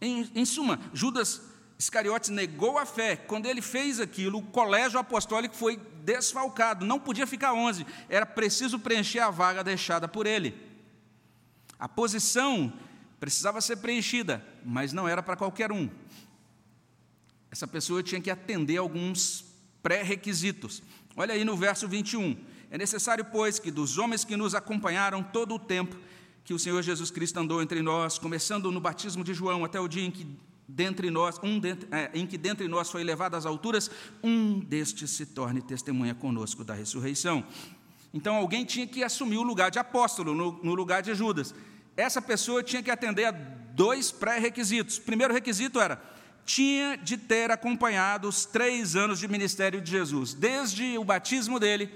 Em, 0.00 0.30
em 0.34 0.44
suma, 0.44 0.78
Judas 0.92 1.47
Iscariotes 1.78 2.30
negou 2.30 2.76
a 2.76 2.84
fé. 2.84 3.14
Quando 3.14 3.46
ele 3.46 3.62
fez 3.62 4.00
aquilo, 4.00 4.38
o 4.38 4.42
colégio 4.42 4.98
apostólico 4.98 5.54
foi 5.54 5.76
desfalcado, 6.02 6.84
não 6.84 6.98
podia 6.98 7.26
ficar 7.26 7.52
11, 7.52 7.86
era 8.08 8.26
preciso 8.26 8.78
preencher 8.78 9.20
a 9.20 9.30
vaga 9.30 9.62
deixada 9.62 10.08
por 10.08 10.26
ele. 10.26 10.54
A 11.78 11.88
posição 11.88 12.72
precisava 13.20 13.60
ser 13.60 13.76
preenchida, 13.76 14.44
mas 14.64 14.92
não 14.92 15.06
era 15.06 15.22
para 15.22 15.36
qualquer 15.36 15.70
um. 15.70 15.88
Essa 17.50 17.66
pessoa 17.66 18.02
tinha 18.02 18.20
que 18.20 18.30
atender 18.30 18.78
alguns 18.78 19.44
pré-requisitos. 19.82 20.82
Olha 21.16 21.34
aí 21.34 21.44
no 21.44 21.56
verso 21.56 21.86
21. 21.86 22.36
É 22.70 22.76
necessário, 22.76 23.24
pois, 23.24 23.58
que 23.58 23.70
dos 23.70 23.98
homens 23.98 24.24
que 24.24 24.36
nos 24.36 24.54
acompanharam 24.54 25.22
todo 25.22 25.54
o 25.54 25.58
tempo 25.58 25.96
que 26.44 26.54
o 26.54 26.58
Senhor 26.58 26.82
Jesus 26.82 27.10
Cristo 27.10 27.38
andou 27.38 27.62
entre 27.62 27.82
nós, 27.82 28.18
começando 28.18 28.72
no 28.72 28.80
batismo 28.80 29.22
de 29.22 29.34
João 29.34 29.64
até 29.64 29.78
o 29.78 29.86
dia 29.86 30.04
em 30.04 30.10
que 30.10 30.26
dentre 30.68 31.10
nós, 31.10 31.40
um 31.42 31.60
é, 31.90 32.10
em 32.12 32.26
que 32.26 32.36
dentre 32.36 32.68
nós 32.68 32.90
foi 32.90 33.02
levado 33.02 33.34
às 33.34 33.46
alturas, 33.46 33.90
um 34.22 34.60
destes 34.60 35.10
se 35.10 35.24
torne 35.24 35.62
testemunha 35.62 36.14
conosco 36.14 36.62
da 36.62 36.74
ressurreição. 36.74 37.42
Então 38.12 38.36
alguém 38.36 38.64
tinha 38.64 38.86
que 38.86 39.02
assumir 39.02 39.38
o 39.38 39.42
lugar 39.42 39.70
de 39.70 39.78
apóstolo 39.78 40.34
no, 40.34 40.62
no 40.62 40.74
lugar 40.74 41.02
de 41.02 41.14
Judas. 41.14 41.54
Essa 41.96 42.20
pessoa 42.20 42.62
tinha 42.62 42.82
que 42.82 42.90
atender 42.90 43.24
a 43.24 43.30
dois 43.30 44.10
pré-requisitos. 44.10 44.98
Primeiro 44.98 45.32
requisito 45.32 45.80
era 45.80 46.00
tinha 46.44 46.96
de 46.96 47.18
ter 47.18 47.50
acompanhado 47.50 48.26
os 48.26 48.46
três 48.46 48.96
anos 48.96 49.18
de 49.18 49.28
ministério 49.28 49.82
de 49.82 49.90
Jesus, 49.90 50.32
desde 50.32 50.96
o 50.96 51.04
batismo 51.04 51.60
dele 51.60 51.92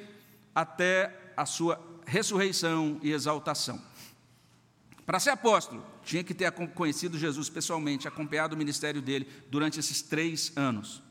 até 0.55 1.33
a 1.35 1.47
sua 1.47 1.81
ressurreição 2.05 2.99
e 3.03 3.13
exaltação. 3.13 3.81
Para 5.05 5.19
ser 5.19 5.31
apóstolo, 5.31 5.85
tinha 6.05 6.23
que 6.23 6.33
ter 6.33 6.51
conhecido 6.53 7.19
Jesus 7.19 7.49
pessoalmente, 7.49 8.07
acompanhado 8.07 8.55
o 8.55 8.59
ministério 8.59 9.03
dele 9.03 9.27
durante 9.51 9.81
esses 9.81 10.01
três 10.01 10.53
anos. 10.57 11.03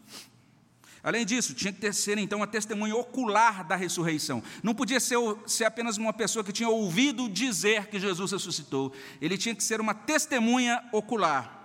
Além 1.03 1.25
disso, 1.25 1.53
tinha 1.53 1.73
que 1.73 1.79
ter, 1.79 1.93
ser 1.93 2.17
então 2.17 2.43
a 2.43 2.47
testemunha 2.47 2.95
ocular 2.95 3.67
da 3.67 3.75
ressurreição. 3.75 4.43
Não 4.61 4.73
podia 4.73 4.99
ser, 4.99 5.17
ser 5.47 5.65
apenas 5.65 5.97
uma 5.97 6.13
pessoa 6.13 6.43
que 6.43 6.51
tinha 6.51 6.69
ouvido 6.69 7.27
dizer 7.27 7.87
que 7.87 7.99
Jesus 7.99 8.31
ressuscitou. 8.31 8.93
Ele 9.19 9.37
tinha 9.37 9.55
que 9.55 9.63
ser 9.63 9.81
uma 9.81 9.95
testemunha 9.95 10.83
ocular. 10.91 11.59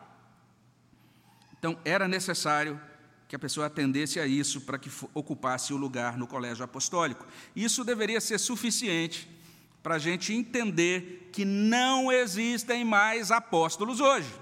Então, 1.58 1.78
era 1.84 2.08
necessário 2.08 2.80
que 3.28 3.36
a 3.36 3.38
pessoa 3.38 3.66
atendesse 3.66 4.18
a 4.18 4.26
isso 4.26 4.60
para 4.62 4.78
que 4.78 4.90
ocupasse 5.12 5.72
o 5.72 5.76
lugar 5.76 6.16
no 6.16 6.26
colégio 6.26 6.64
apostólico. 6.64 7.26
Isso 7.54 7.84
deveria 7.84 8.20
ser 8.20 8.38
suficiente 8.38 9.28
para 9.86 9.94
a 9.94 9.98
gente 10.00 10.34
entender 10.34 11.30
que 11.32 11.44
não 11.44 12.10
existem 12.10 12.84
mais 12.84 13.30
apóstolos 13.30 14.00
hoje. 14.00 14.34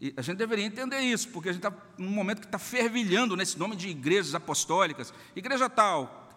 E 0.00 0.12
a 0.16 0.22
gente 0.22 0.38
deveria 0.38 0.64
entender 0.64 0.98
isso, 0.98 1.28
porque 1.28 1.50
a 1.50 1.52
gente 1.52 1.64
está 1.64 1.72
num 1.96 2.10
momento 2.10 2.40
que 2.40 2.46
está 2.46 2.58
fervilhando 2.58 3.36
nesse 3.36 3.56
nome 3.56 3.76
de 3.76 3.90
igrejas 3.90 4.34
apostólicas. 4.34 5.14
Igreja 5.36 5.70
tal, 5.70 6.36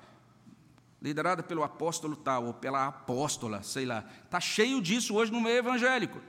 liderada 1.01 1.41
pelo 1.41 1.63
apóstolo 1.63 2.15
tal, 2.15 2.45
ou 2.45 2.53
pela 2.53 2.85
apóstola, 2.85 3.63
sei 3.63 3.87
lá. 3.87 4.05
Está 4.25 4.39
cheio 4.39 4.79
disso 4.79 5.15
hoje 5.15 5.31
no 5.31 5.41
meio 5.41 5.57
evangélico. 5.57 6.21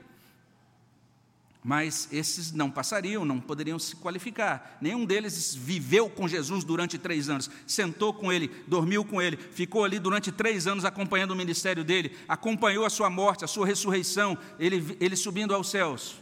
Mas 1.67 2.07
esses 2.13 2.53
não 2.53 2.71
passariam, 2.71 3.25
não 3.25 3.41
poderiam 3.41 3.77
se 3.77 3.93
qualificar. 3.97 4.77
Nenhum 4.79 5.03
deles 5.03 5.53
viveu 5.53 6.09
com 6.09 6.25
Jesus 6.25 6.63
durante 6.63 6.97
três 6.97 7.27
anos, 7.27 7.51
sentou 7.67 8.13
com 8.13 8.31
ele, 8.31 8.47
dormiu 8.65 9.03
com 9.03 9.21
ele, 9.21 9.35
ficou 9.35 9.83
ali 9.83 9.99
durante 9.99 10.31
três 10.31 10.65
anos 10.65 10.85
acompanhando 10.85 11.31
o 11.31 11.35
ministério 11.35 11.83
dele, 11.83 12.15
acompanhou 12.25 12.85
a 12.85 12.89
sua 12.89 13.09
morte, 13.09 13.43
a 13.43 13.49
sua 13.49 13.67
ressurreição, 13.67 14.37
ele, 14.57 14.95
ele 14.97 15.17
subindo 15.17 15.53
aos 15.53 15.69
céus. 15.69 16.15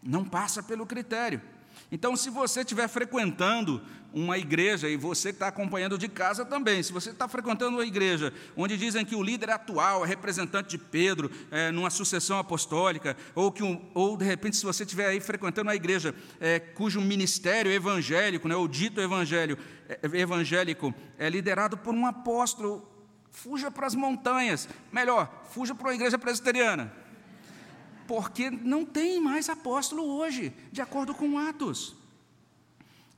Não 0.00 0.24
passa 0.24 0.62
pelo 0.62 0.86
critério. 0.86 1.42
Então, 1.90 2.14
se 2.16 2.28
você 2.28 2.60
estiver 2.60 2.86
frequentando 2.88 3.82
uma 4.12 4.38
igreja, 4.38 4.88
e 4.88 4.96
você 4.96 5.30
que 5.30 5.36
está 5.36 5.48
acompanhando 5.48 5.98
de 5.98 6.08
casa 6.08 6.44
também, 6.44 6.82
se 6.82 6.92
você 6.92 7.10
está 7.10 7.28
frequentando 7.28 7.76
uma 7.76 7.84
igreja 7.84 8.32
onde 8.56 8.76
dizem 8.76 9.04
que 9.04 9.14
o 9.14 9.22
líder 9.22 9.50
atual 9.50 10.04
é 10.04 10.08
representante 10.08 10.70
de 10.70 10.78
Pedro, 10.78 11.30
é, 11.50 11.70
numa 11.70 11.90
sucessão 11.90 12.38
apostólica, 12.38 13.16
ou, 13.34 13.52
que 13.52 13.62
um, 13.62 13.80
ou 13.94 14.16
de 14.16 14.24
repente, 14.24 14.56
se 14.56 14.64
você 14.64 14.82
estiver 14.82 15.06
aí 15.06 15.20
frequentando 15.20 15.68
uma 15.68 15.74
igreja 15.74 16.14
é, 16.40 16.58
cujo 16.58 17.00
ministério 17.00 17.70
evangélico, 17.70 18.48
né, 18.48 18.56
o 18.56 18.66
dito 18.66 19.00
evangelho, 19.00 19.58
é, 19.88 19.98
evangélico, 20.18 20.94
é 21.18 21.28
liderado 21.28 21.76
por 21.76 21.94
um 21.94 22.06
apóstolo, 22.06 22.86
fuja 23.30 23.70
para 23.70 23.86
as 23.86 23.94
montanhas, 23.94 24.68
melhor, 24.90 25.44
fuja 25.50 25.74
para 25.74 25.88
uma 25.88 25.94
igreja 25.94 26.18
presbiteriana 26.18 27.07
porque 28.08 28.50
não 28.50 28.86
tem 28.86 29.20
mais 29.20 29.50
apóstolo 29.50 30.02
hoje, 30.02 30.52
de 30.72 30.80
acordo 30.80 31.14
com 31.14 31.38
Atos. 31.38 31.94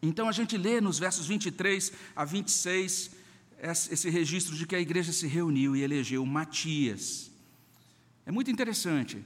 Então 0.03 0.29
a 0.29 0.33
gente 0.33 0.59
lê 0.59 0.81
nos 0.81 0.99
versos 0.99 1.27
23 1.27 1.93
a 2.17 2.25
26 2.25 3.13
esse 3.63 4.11
registro 4.11 4.57
de 4.57 4.67
que 4.67 4.75
a 4.75 4.81
igreja 4.81 5.13
se 5.13 5.27
reuniu 5.27 5.77
e 5.77 5.83
elegeu 5.83 6.27
Matias. 6.27 7.31
É 8.27 8.33
muito 8.33 8.51
interessante. 8.51 9.25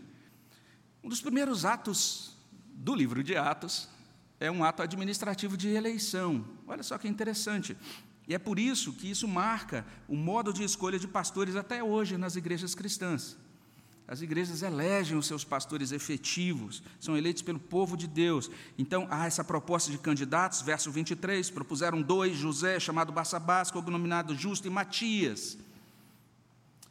Um 1.03 1.09
dos 1.09 1.21
primeiros 1.21 1.65
atos 1.65 2.37
do 2.75 2.95
livro 2.95 3.23
de 3.23 3.37
Atos 3.37 3.89
é 4.41 4.51
um 4.51 4.65
ato 4.65 4.83
administrativo 4.83 5.57
de 5.57 5.69
eleição. 5.69 6.45
Olha 6.67 6.83
só 6.83 6.99
que 6.99 7.09
interessante. 7.09 7.77
E 8.27 8.35
é 8.35 8.39
por 8.39 8.59
isso 8.59 8.93
que 8.93 9.09
isso 9.09 9.29
marca 9.29 9.87
o 10.09 10.17
modo 10.17 10.53
de 10.53 10.65
escolha 10.65 10.99
de 10.99 11.07
pastores 11.07 11.57
até 11.57 11.83
hoje 11.83 12.19
nas 12.19 12.37
igrejas 12.37 12.75
cristãs. 12.75 13.37
As 14.07 14.21
igrejas 14.21 14.63
elegem 14.63 15.17
os 15.17 15.27
seus 15.27 15.45
pastores 15.45 15.91
efetivos, 15.91 16.83
são 17.01 17.17
eleitos 17.17 17.43
pelo 17.43 17.59
povo 17.59 17.97
de 17.97 18.07
Deus. 18.07 18.51
Então, 18.77 19.07
há 19.11 19.27
essa 19.27 19.43
proposta 19.43 19.91
de 19.91 19.97
candidatos, 19.97 20.61
verso 20.61 20.91
23, 20.91 21.49
propuseram 21.51 22.03
dois, 22.03 22.37
José, 22.37 22.79
chamado 22.79 23.13
Bassabás, 23.13 23.71
cognominado 23.71 24.35
Justo, 24.35 24.69
e 24.69 24.71
Matias. 24.71 25.57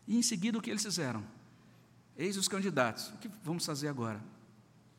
E 0.07 0.17
em 0.17 0.23
seguida, 0.23 0.57
o 0.57 0.61
que 0.61 0.71
eles 0.71 0.81
fizeram? 0.81 1.23
Eis 2.17 2.35
os 2.35 2.47
candidatos. 2.47 3.09
O 3.09 3.17
que 3.17 3.29
vamos 3.43 3.65
fazer 3.65 3.89
agora? 3.89 4.19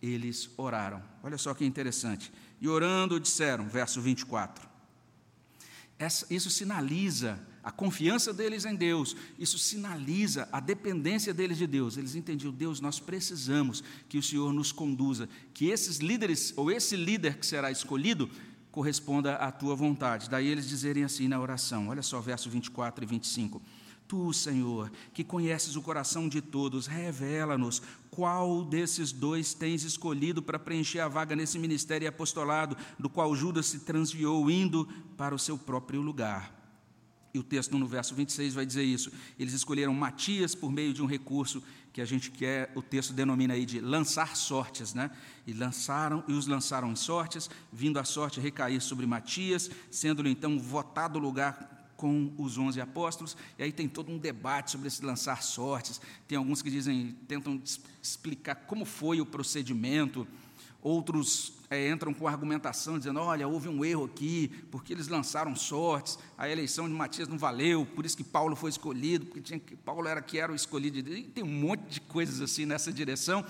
Eles 0.00 0.50
oraram. 0.57 1.03
Olha 1.22 1.37
só 1.37 1.53
que 1.53 1.64
interessante. 1.64 2.33
E 2.61 2.68
orando, 2.68 3.18
disseram, 3.18 3.68
verso 3.68 4.00
24. 4.00 4.74
Essa, 6.05 6.27
isso 6.29 6.51
sinaliza 6.51 7.40
a 7.62 7.71
confiança 7.71 8.31
deles 8.31 8.67
em 8.67 8.75
Deus, 8.75 9.17
isso 9.38 9.59
sinaliza 9.59 10.47
a 10.53 10.61
dependência 10.61 11.33
deles 11.33 11.57
de 11.57 11.67
Deus. 11.67 11.97
Eles 11.97 12.14
entendiam, 12.14 12.53
Deus, 12.53 12.79
nós 12.79 13.01
precisamos 13.01 13.83
que 14.07 14.19
o 14.19 14.23
Senhor 14.23 14.53
nos 14.53 14.71
conduza, 14.71 15.31
que 15.55 15.71
esses 15.71 15.97
líderes, 15.97 16.53
ou 16.57 16.71
esse 16.71 16.95
líder 16.95 17.38
que 17.38 17.47
será 17.47 17.71
escolhido, 17.71 18.29
corresponda 18.71 19.37
à 19.37 19.51
tua 19.51 19.75
vontade. 19.75 20.29
Daí 20.29 20.47
eles 20.47 20.69
dizerem 20.69 21.05
assim 21.05 21.27
na 21.27 21.40
oração, 21.40 21.88
olha 21.88 22.03
só, 22.03 22.21
verso 22.21 22.51
24 22.51 23.03
e 23.03 23.07
25. 23.07 23.62
Tu, 24.07 24.33
Senhor, 24.33 24.93
que 25.14 25.25
conheces 25.25 25.77
o 25.77 25.83
coração 25.83 26.29
de 26.29 26.43
todos, 26.43 26.87
revela-nos 26.87 27.81
qual 28.11 28.62
desses 28.62 29.12
dois 29.12 29.55
tens 29.55 29.83
escolhido 29.83 30.43
para 30.43 30.59
preencher 30.59 31.01
a 31.01 31.09
vaga 31.09 31.35
nesse 31.35 31.59
ministério 31.59 32.05
e 32.05 32.09
apostolado, 32.09 32.77
do 32.99 33.09
qual 33.09 33.35
Judas 33.35 33.67
se 33.67 33.81
transviou, 33.81 34.51
indo 34.51 34.87
para 35.17 35.35
o 35.35 35.38
seu 35.38 35.57
próprio 35.57 36.03
lugar. 36.03 36.55
E 37.33 37.38
o 37.38 37.43
texto 37.43 37.77
no 37.77 37.87
verso 37.88 38.14
26 38.14 38.55
vai 38.55 38.64
dizer 38.64 38.85
isso. 38.85 39.11
Eles 39.37 39.55
escolheram 39.55 39.93
Matias 39.93 40.55
por 40.55 40.71
meio 40.71 40.93
de 40.93 41.03
um 41.03 41.07
recurso 41.07 41.61
que 41.93 42.01
a 42.01 42.05
gente 42.05 42.31
quer, 42.31 42.73
o 42.75 42.83
texto 42.83 43.12
denomina 43.12 43.55
aí 43.55 43.64
de 43.64 43.81
lançar 43.81 44.37
sortes, 44.37 44.95
né? 44.95 45.11
E 45.47 45.53
lançaram 45.53 46.23
e 46.29 46.33
os 46.33 46.47
lançaram 46.47 46.90
em 46.90 46.97
sortes, 46.97 47.49
vindo 47.73 47.99
a 47.99 48.05
sorte 48.05 48.40
recair 48.40 48.81
sobre 48.81 49.07
Matias, 49.07 49.71
sendo-lhe 49.90 50.31
então 50.31 50.59
votado 50.59 51.19
lugar 51.19 51.74
com 51.96 52.33
os 52.38 52.59
onze 52.59 52.80
apóstolos. 52.80 53.37
E 53.59 53.62
aí 53.62 53.72
tem 53.72 53.88
todo 53.88 54.11
um 54.11 54.18
debate 54.18 54.70
sobre 54.70 54.88
esse 54.88 55.04
lançar 55.04 55.42
sortes. 55.42 56.00
Tem 56.26 56.37
alguns 56.37 56.62
que 56.62 56.70
dizem, 56.70 57.16
tentam 57.26 57.61
explicar 58.02 58.55
como 58.55 58.84
foi 58.84 59.20
o 59.20 59.26
procedimento. 59.26 60.26
outros 60.80 61.55
é, 61.70 61.90
entram 61.90 62.12
com 62.12 62.28
argumentação, 62.28 62.99
dizendo: 62.99 63.20
olha, 63.20 63.49
houve 63.49 63.68
um 63.68 63.84
erro 63.84 64.05
aqui, 64.05 64.49
porque 64.70 64.92
eles 64.92 65.09
lançaram 65.09 65.55
sortes, 65.57 66.18
a 66.36 66.49
eleição 66.49 66.88
de 66.88 66.95
Matias 66.95 67.26
não 67.28 67.38
valeu, 67.38 67.86
por 67.86 68.05
isso 68.05 68.16
que 68.16 68.24
Paulo 68.24 68.55
foi 68.55 68.70
escolhido, 68.70 69.26
porque 69.26 69.40
tinha 69.40 69.59
que, 69.59 69.74
Paulo 69.76 70.07
era 70.07 70.20
que 70.20 70.38
era 70.38 70.53
o 70.53 70.55
escolhido. 70.55 70.99
E 70.99 71.24
tem 71.24 71.42
um 71.42 71.49
monte 71.49 71.82
de 71.88 72.01
coisas 72.01 72.40
assim 72.40 72.66
nessa 72.66 72.92
direção, 72.92 73.45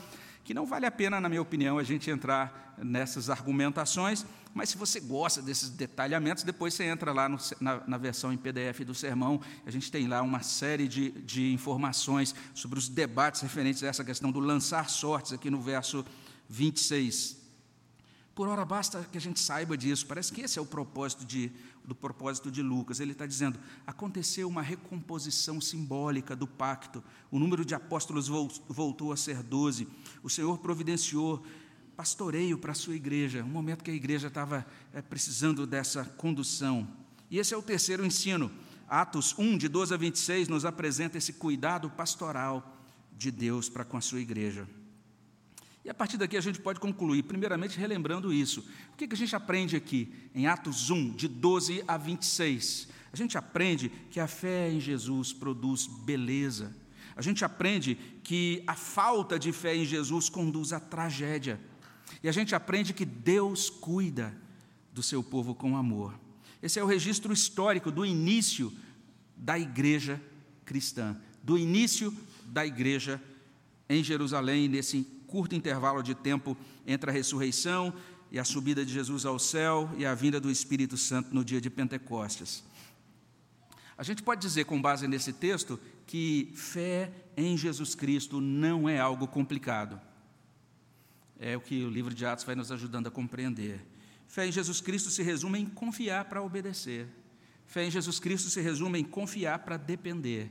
que 0.44 0.54
não 0.54 0.66
vale 0.66 0.86
a 0.86 0.90
pena, 0.90 1.20
na 1.20 1.28
minha 1.28 1.42
opinião, 1.42 1.78
a 1.78 1.82
gente 1.82 2.10
entrar 2.10 2.74
nessas 2.78 3.30
argumentações, 3.30 4.24
mas 4.54 4.68
se 4.70 4.78
você 4.78 5.00
gosta 5.00 5.42
desses 5.42 5.68
detalhamentos, 5.68 6.44
depois 6.44 6.72
você 6.72 6.84
entra 6.84 7.12
lá 7.12 7.28
no, 7.28 7.36
na, 7.60 7.82
na, 7.88 7.98
versão 7.98 8.32
em 8.32 8.36
PDF 8.36 8.80
do 8.86 8.94
sermão, 8.94 9.40
a 9.66 9.70
gente 9.70 9.90
tem 9.90 10.06
lá 10.06 10.22
uma 10.22 10.42
série 10.42 10.86
de, 10.86 11.10
de 11.10 11.52
informações 11.52 12.32
sobre 12.54 12.78
os 12.78 12.88
debates 12.88 13.40
referentes 13.40 13.82
a 13.82 13.88
essa 13.88 14.04
questão 14.04 14.30
do 14.30 14.38
lançar 14.38 14.88
sortes, 14.88 15.32
aqui 15.32 15.50
no 15.50 15.60
verso 15.60 16.06
26. 16.48 17.42
Por 18.32 18.48
ora 18.48 18.64
basta 18.64 19.04
que 19.10 19.18
a 19.18 19.20
gente 19.20 19.40
saiba 19.40 19.76
disso. 19.76 20.06
Parece 20.06 20.32
que 20.32 20.40
esse 20.40 20.58
é 20.58 20.62
o 20.62 20.66
propósito 20.66 21.24
de, 21.24 21.52
do 21.84 21.94
propósito 21.94 22.50
de 22.50 22.62
Lucas. 22.62 22.98
Ele 22.98 23.12
está 23.12 23.26
dizendo: 23.26 23.58
aconteceu 23.86 24.48
uma 24.48 24.62
recomposição 24.62 25.60
simbólica 25.60 26.34
do 26.34 26.46
pacto. 26.46 27.02
O 27.30 27.38
número 27.38 27.64
de 27.64 27.74
apóstolos 27.74 28.28
voltou 28.68 29.12
a 29.12 29.16
ser 29.16 29.42
doze. 29.42 29.86
O 30.22 30.30
Senhor 30.30 30.58
providenciou 30.58 31.44
pastoreio 31.96 32.58
para 32.58 32.72
a 32.72 32.74
sua 32.74 32.94
igreja, 32.94 33.42
um 33.42 33.48
momento 33.48 33.84
que 33.84 33.90
a 33.90 33.94
igreja 33.94 34.28
estava 34.28 34.66
é, 34.92 35.00
precisando 35.00 35.66
dessa 35.66 36.04
condução. 36.04 36.88
E 37.30 37.38
esse 37.38 37.54
é 37.54 37.56
o 37.56 37.62
terceiro 37.62 38.04
ensino. 38.04 38.50
Atos 38.88 39.34
1, 39.38 39.58
de 39.58 39.68
12 39.68 39.94
a 39.94 39.96
26, 39.96 40.48
nos 40.48 40.64
apresenta 40.64 41.18
esse 41.18 41.32
cuidado 41.32 41.88
pastoral 41.90 42.76
de 43.16 43.30
Deus 43.30 43.68
para 43.68 43.84
com 43.84 43.96
a 43.96 44.00
sua 44.00 44.20
igreja. 44.20 44.68
E 45.84 45.90
a 45.90 45.94
partir 45.94 46.16
daqui 46.16 46.36
a 46.36 46.40
gente 46.40 46.60
pode 46.60 46.80
concluir, 46.80 47.22
primeiramente 47.24 47.78
relembrando 47.78 48.32
isso. 48.32 48.60
O 48.92 48.96
que, 48.96 49.06
que 49.06 49.14
a 49.14 49.18
gente 49.18 49.36
aprende 49.36 49.76
aqui 49.76 50.12
em 50.34 50.46
Atos 50.46 50.90
1, 50.90 51.12
de 51.12 51.28
12 51.28 51.84
a 51.86 51.96
26? 51.96 52.88
A 53.12 53.16
gente 53.16 53.36
aprende 53.36 53.90
que 54.10 54.18
a 54.18 54.26
fé 54.26 54.70
em 54.70 54.80
Jesus 54.80 55.32
produz 55.32 55.86
beleza. 55.86 56.74
A 57.14 57.22
gente 57.22 57.44
aprende 57.44 57.96
que 58.22 58.64
a 58.66 58.74
falta 58.74 59.38
de 59.38 59.52
fé 59.52 59.76
em 59.76 59.84
Jesus 59.84 60.28
conduz 60.28 60.72
à 60.72 60.80
tragédia. 60.80 61.60
E 62.22 62.28
a 62.28 62.32
gente 62.32 62.54
aprende 62.54 62.92
que 62.92 63.04
Deus 63.04 63.68
cuida 63.68 64.34
do 64.92 65.02
seu 65.02 65.22
povo 65.22 65.54
com 65.54 65.76
amor. 65.76 66.14
Esse 66.62 66.78
é 66.78 66.82
o 66.82 66.86
registro 66.86 67.32
histórico 67.32 67.90
do 67.90 68.06
início 68.06 68.72
da 69.36 69.58
igreja 69.58 70.20
cristã, 70.64 71.16
do 71.42 71.58
início 71.58 72.14
da 72.46 72.64
igreja 72.64 73.20
em 73.88 74.02
Jerusalém, 74.02 74.68
nesse 74.68 75.04
curto 75.26 75.54
intervalo 75.54 76.02
de 76.02 76.14
tempo 76.14 76.56
entre 76.86 77.10
a 77.10 77.12
ressurreição 77.12 77.92
e 78.30 78.38
a 78.38 78.44
subida 78.44 78.84
de 78.84 78.92
Jesus 78.92 79.26
ao 79.26 79.38
céu 79.38 79.90
e 79.98 80.06
a 80.06 80.14
vinda 80.14 80.40
do 80.40 80.50
Espírito 80.50 80.96
Santo 80.96 81.34
no 81.34 81.44
dia 81.44 81.60
de 81.60 81.68
Pentecostes. 81.68 82.64
A 83.96 84.02
gente 84.02 84.22
pode 84.22 84.40
dizer, 84.40 84.64
com 84.64 84.80
base 84.80 85.06
nesse 85.06 85.32
texto, 85.32 85.78
que 86.06 86.50
fé 86.54 87.12
em 87.36 87.56
Jesus 87.56 87.94
Cristo 87.94 88.40
não 88.40 88.88
é 88.88 88.98
algo 88.98 89.26
complicado. 89.26 90.00
É 91.38 91.56
o 91.56 91.60
que 91.60 91.84
o 91.84 91.90
livro 91.90 92.14
de 92.14 92.24
Atos 92.24 92.44
vai 92.44 92.54
nos 92.54 92.70
ajudando 92.70 93.08
a 93.08 93.10
compreender. 93.10 93.84
Fé 94.26 94.46
em 94.46 94.52
Jesus 94.52 94.80
Cristo 94.80 95.10
se 95.10 95.22
resume 95.22 95.58
em 95.58 95.66
confiar 95.66 96.24
para 96.26 96.42
obedecer. 96.42 97.08
Fé 97.66 97.84
em 97.84 97.90
Jesus 97.90 98.18
Cristo 98.18 98.50
se 98.50 98.60
resume 98.60 98.98
em 98.98 99.04
confiar 99.04 99.60
para 99.60 99.76
depender. 99.76 100.50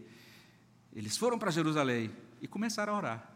Eles 0.93 1.17
foram 1.17 1.39
para 1.39 1.51
Jerusalém 1.51 2.11
e 2.41 2.47
começaram 2.47 2.93
a 2.93 2.97
orar. 2.97 3.34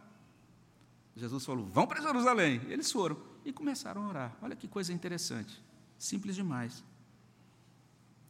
Jesus 1.16 1.46
falou: 1.46 1.66
vão 1.66 1.88
para 1.88 2.02
Jerusalém. 2.02 2.62
Eles 2.68 2.92
foram 2.92 3.18
e 3.44 3.52
começaram 3.52 4.04
a 4.04 4.08
orar. 4.10 4.38
Olha 4.42 4.56
que 4.56 4.68
coisa 4.68 4.94
interessante. 4.94 5.62
Simples 5.98 6.36
demais. 6.36 6.84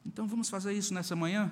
Então 0.05 0.27
vamos 0.27 0.49
fazer 0.49 0.73
isso 0.73 0.93
nessa 0.93 1.15
manhã? 1.15 1.51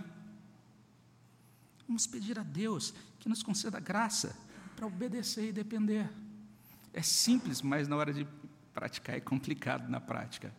Vamos 1.87 2.07
pedir 2.07 2.39
a 2.39 2.43
Deus 2.43 2.93
que 3.19 3.27
nos 3.27 3.43
conceda 3.43 3.79
graça 3.79 4.35
para 4.75 4.87
obedecer 4.87 5.49
e 5.49 5.51
depender. 5.51 6.09
É 6.95 7.01
simples, 7.01 7.61
mas 7.61 7.89
na 7.89 7.97
hora 7.97 8.13
de 8.13 8.25
praticar 8.73 9.17
é 9.17 9.19
complicado 9.19 9.89
na 9.89 9.99
prática. 9.99 10.55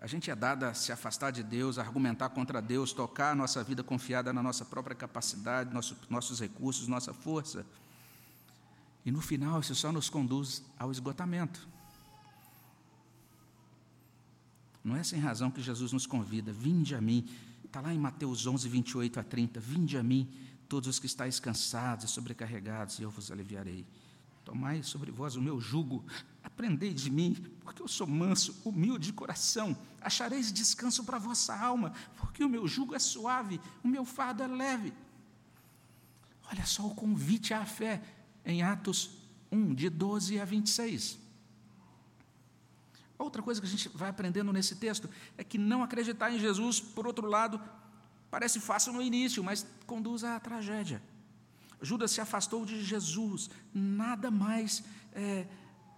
A 0.00 0.06
gente 0.06 0.30
é 0.30 0.36
dado 0.36 0.62
a 0.62 0.72
se 0.72 0.92
afastar 0.92 1.32
de 1.32 1.42
Deus, 1.42 1.76
argumentar 1.76 2.28
contra 2.28 2.62
Deus, 2.62 2.92
tocar 2.92 3.32
a 3.32 3.34
nossa 3.34 3.64
vida 3.64 3.82
confiada 3.82 4.32
na 4.32 4.44
nossa 4.44 4.64
própria 4.64 4.94
capacidade, 4.94 5.74
nosso, 5.74 5.96
nossos 6.08 6.38
recursos, 6.38 6.86
nossa 6.86 7.12
força. 7.12 7.66
E 9.04 9.10
no 9.10 9.20
final, 9.20 9.58
isso 9.58 9.74
só 9.74 9.90
nos 9.90 10.08
conduz 10.08 10.62
ao 10.78 10.92
esgotamento. 10.92 11.66
Não 14.84 14.94
é 14.94 15.02
sem 15.02 15.18
razão 15.18 15.50
que 15.50 15.60
Jesus 15.60 15.90
nos 15.90 16.06
convida: 16.06 16.52
vinde 16.52 16.94
a 16.94 17.00
mim. 17.00 17.28
Está 17.64 17.80
lá 17.80 17.92
em 17.92 17.98
Mateus 17.98 18.46
11, 18.46 18.68
28 18.68 19.18
a 19.18 19.24
30. 19.24 19.58
Vinde 19.58 19.98
a 19.98 20.02
mim, 20.02 20.32
todos 20.68 20.88
os 20.88 21.00
que 21.00 21.06
estáis 21.06 21.40
cansados 21.40 22.04
e 22.04 22.08
sobrecarregados, 22.08 23.00
e 23.00 23.02
eu 23.02 23.10
vos 23.10 23.32
aliviarei. 23.32 23.84
Tomai 24.44 24.82
sobre 24.82 25.10
vós 25.10 25.36
o 25.36 25.42
meu 25.42 25.58
jugo, 25.58 26.04
aprendei 26.42 26.92
de 26.92 27.10
mim, 27.10 27.34
porque 27.62 27.80
eu 27.80 27.88
sou 27.88 28.06
manso, 28.06 28.60
humilde 28.64 29.06
de 29.06 29.12
coração. 29.12 29.76
Achareis 30.00 30.52
descanso 30.52 31.02
para 31.04 31.18
vossa 31.18 31.56
alma, 31.56 31.92
porque 32.16 32.44
o 32.44 32.48
meu 32.48 32.68
jugo 32.68 32.94
é 32.94 32.98
suave, 32.98 33.60
o 33.82 33.88
meu 33.88 34.04
fardo 34.04 34.42
é 34.42 34.46
leve. 34.46 34.92
Olha 36.50 36.66
só 36.66 36.86
o 36.86 36.94
convite 36.94 37.54
à 37.54 37.64
fé 37.64 38.02
em 38.44 38.62
Atos 38.62 39.10
1, 39.50 39.74
de 39.74 39.88
12 39.88 40.38
a 40.38 40.44
26. 40.44 41.18
Outra 43.18 43.42
coisa 43.42 43.60
que 43.60 43.66
a 43.66 43.70
gente 43.70 43.88
vai 43.88 44.10
aprendendo 44.10 44.52
nesse 44.52 44.76
texto 44.76 45.08
é 45.38 45.44
que 45.44 45.56
não 45.56 45.82
acreditar 45.82 46.30
em 46.30 46.38
Jesus, 46.38 46.80
por 46.80 47.06
outro 47.06 47.26
lado, 47.26 47.60
parece 48.30 48.60
fácil 48.60 48.92
no 48.92 49.00
início, 49.00 49.42
mas 49.42 49.66
conduz 49.86 50.22
à 50.22 50.38
tragédia. 50.38 51.02
Judas 51.84 52.10
se 52.10 52.20
afastou 52.20 52.64
de 52.64 52.82
Jesus, 52.82 53.50
nada 53.72 54.30
mais 54.30 54.82
é, 55.12 55.46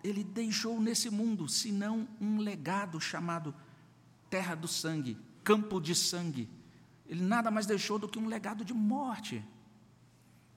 ele 0.03 0.23
deixou 0.23 0.81
nesse 0.81 1.11
mundo 1.11 1.49
senão 1.49 2.07
um 2.21 2.39
legado 2.39 3.01
chamado 3.01 3.55
terra 4.31 4.55
do 4.55 4.69
sangue, 4.69 5.17
campo 5.43 5.81
de 5.81 5.95
sangue. 5.95 6.49
Ele 7.09 7.23
nada 7.23 7.51
mais 7.51 7.67
deixou 7.67 7.99
do 7.99 8.09
que 8.09 8.19
um 8.19 8.27
legado 8.27 8.65
de 8.65 8.75
morte. 8.75 9.43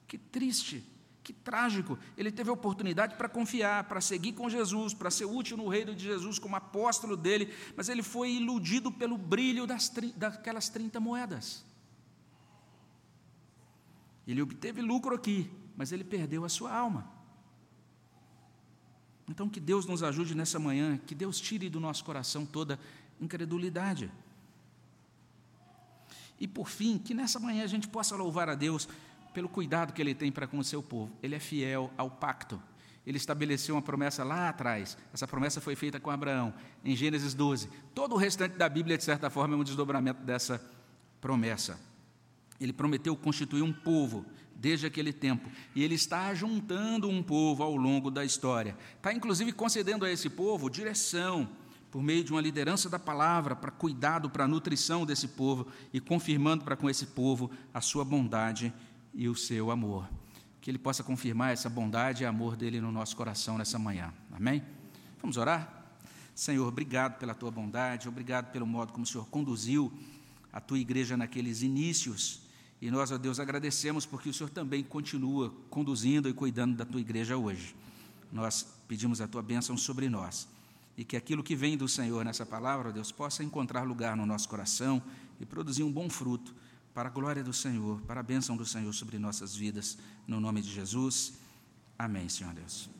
Que 0.08 0.18
triste. 0.18 0.84
Que 1.24 1.34
trágico. 1.34 1.98
Ele 2.18 2.32
teve 2.32 2.50
oportunidade 2.50 3.16
para 3.16 3.30
confiar, 3.30 3.84
para 3.84 4.02
seguir 4.02 4.34
com 4.34 4.50
Jesus, 4.50 4.96
para 4.96 5.12
ser 5.12 5.26
útil 5.26 5.56
no 5.58 5.68
reino 5.68 5.94
de 5.94 6.04
Jesus 6.04 6.40
como 6.40 6.56
apóstolo 6.56 7.16
dele, 7.16 7.54
mas 7.76 7.88
ele 7.88 8.02
foi 8.02 8.32
iludido 8.32 8.92
pelo 8.92 9.16
brilho 9.18 9.68
das, 9.68 9.92
daquelas 10.16 10.70
30 10.70 11.00
moedas. 11.00 11.64
Ele 14.32 14.42
obteve 14.42 14.82
lucro 14.82 15.16
aqui, 15.16 15.50
mas 15.76 15.92
ele 15.92 16.04
perdeu 16.04 16.46
a 16.46 16.50
sua 16.50 16.72
alma. 16.72 17.10
Então, 19.28 19.48
que 19.48 19.60
Deus 19.60 19.86
nos 19.86 20.04
ajude 20.04 20.36
nessa 20.36 20.60
manhã, 20.60 20.98
que 20.98 21.14
Deus 21.16 21.40
tire 21.40 21.70
do 21.70 21.80
nosso 21.80 22.04
coração 22.04 22.46
toda 22.46 22.80
incredulidade. 23.22 24.12
E 26.40 26.48
por 26.48 26.70
fim, 26.70 26.98
que 26.98 27.14
nessa 27.14 27.40
manhã 27.40 27.64
a 27.64 27.68
gente 27.68 27.88
possa 27.88 28.16
louvar 28.16 28.50
a 28.50 28.56
Deus 28.56 28.88
pelo 29.34 29.50
cuidado 29.50 29.94
que 29.94 30.02
ele 30.02 30.16
tem 30.16 30.32
para 30.32 30.48
com 30.48 30.58
o 30.58 30.64
seu 30.64 30.82
povo. 30.82 31.12
Ele 31.22 31.36
é 31.36 31.40
fiel 31.40 31.92
ao 31.98 32.10
pacto. 32.10 32.62
Ele 33.06 33.18
estabeleceu 33.18 33.76
uma 33.76 33.82
promessa 33.82 34.24
lá 34.24 34.50
atrás. 34.50 34.98
Essa 35.14 35.28
promessa 35.28 35.60
foi 35.60 35.76
feita 35.76 36.00
com 36.00 36.10
Abraão, 36.10 36.54
em 36.84 36.96
Gênesis 36.96 37.34
12. 37.34 37.70
Todo 37.94 38.14
o 38.14 38.18
restante 38.18 38.58
da 38.58 38.70
Bíblia, 38.70 38.98
de 38.98 39.04
certa 39.04 39.30
forma, 39.30 39.56
é 39.56 39.58
um 39.58 39.64
desdobramento 39.64 40.22
dessa 40.24 40.64
promessa. 41.20 41.89
Ele 42.60 42.74
prometeu 42.74 43.16
constituir 43.16 43.62
um 43.62 43.72
povo 43.72 44.26
desde 44.56 44.86
aquele 44.86 45.14
tempo. 45.14 45.50
E 45.74 45.84
ele 45.84 45.96
está 45.96 46.34
juntando 46.34 47.10
um 47.10 47.24
povo 47.24 47.64
ao 47.64 47.76
longo 47.76 48.12
da 48.12 48.26
história. 48.26 48.76
Está, 48.98 49.14
inclusive, 49.14 49.52
concedendo 49.54 50.04
a 50.06 50.12
esse 50.12 50.30
povo 50.30 50.70
direção, 50.70 51.50
por 51.90 52.04
meio 52.04 52.24
de 52.24 52.32
uma 52.32 52.42
liderança 52.42 52.90
da 52.90 53.00
palavra, 53.00 53.56
para 53.56 53.72
cuidado, 53.72 54.30
para 54.30 54.48
nutrição 54.48 55.06
desse 55.06 55.30
povo 55.30 55.68
e 55.92 56.00
confirmando 56.00 56.64
para 56.64 56.76
com 56.76 56.90
esse 56.90 57.08
povo 57.08 57.50
a 57.74 57.82
sua 57.82 58.06
bondade 58.06 58.74
e 59.14 59.28
o 59.28 59.36
seu 59.36 59.72
amor. 59.72 60.08
Que 60.62 60.70
Ele 60.70 60.78
possa 60.78 61.04
confirmar 61.04 61.54
essa 61.54 61.70
bondade 61.70 62.24
e 62.24 62.26
amor 62.26 62.56
dele 62.56 62.80
no 62.80 62.92
nosso 62.92 63.16
coração 63.16 63.58
nessa 63.58 63.80
manhã. 63.80 64.14
Amém? 64.32 64.64
Vamos 65.22 65.38
orar? 65.38 65.94
Senhor, 66.36 66.68
obrigado 66.68 67.18
pela 67.18 67.34
tua 67.34 67.50
bondade, 67.50 68.08
obrigado 68.08 68.52
pelo 68.52 68.68
modo 68.68 68.94
como 68.94 69.04
o 69.04 69.08
Senhor 69.08 69.28
conduziu 69.28 69.92
a 70.54 70.62
tua 70.62 70.80
igreja 70.80 71.18
naqueles 71.18 71.62
inícios. 71.62 72.49
E 72.82 72.90
nós, 72.90 73.12
ó 73.12 73.18
Deus, 73.18 73.40
agradecemos 73.40 74.06
porque 74.06 74.30
o 74.30 74.34
Senhor 74.34 74.50
também 74.50 74.84
continua 74.84 75.54
conduzindo 75.70 76.30
e 76.30 76.34
cuidando 76.34 76.76
da 76.76 76.86
tua 76.86 77.02
igreja 77.02 77.38
hoje. 77.38 77.76
Nós 78.32 78.66
pedimos 78.88 79.20
a 79.20 79.28
tua 79.28 79.42
bênção 79.42 79.78
sobre 79.78 80.10
nós. 80.10 80.48
E 80.98 81.04
que 81.04 81.18
aquilo 81.18 81.44
que 81.44 81.56
vem 81.56 81.78
do 81.78 81.88
Senhor 81.88 82.24
nessa 82.24 82.46
palavra, 82.46 82.90
ó 82.90 82.92
Deus, 82.92 83.12
possa 83.12 83.44
encontrar 83.44 83.84
lugar 83.84 84.16
no 84.16 84.26
nosso 84.26 84.48
coração 84.48 85.02
e 85.40 85.46
produzir 85.46 85.84
um 85.84 85.92
bom 85.92 86.10
fruto 86.10 86.54
para 86.94 87.10
a 87.10 87.12
glória 87.12 87.44
do 87.44 87.54
Senhor, 87.54 88.02
para 88.02 88.20
a 88.20 88.24
bênção 88.24 88.58
do 88.58 88.66
Senhor 88.66 88.94
sobre 88.94 89.18
nossas 89.18 89.56
vidas, 89.56 89.98
no 90.28 90.40
nome 90.40 90.62
de 90.62 90.70
Jesus. 90.70 91.34
Amém, 91.98 92.28
Senhor 92.28 92.54
Deus. 92.54 92.99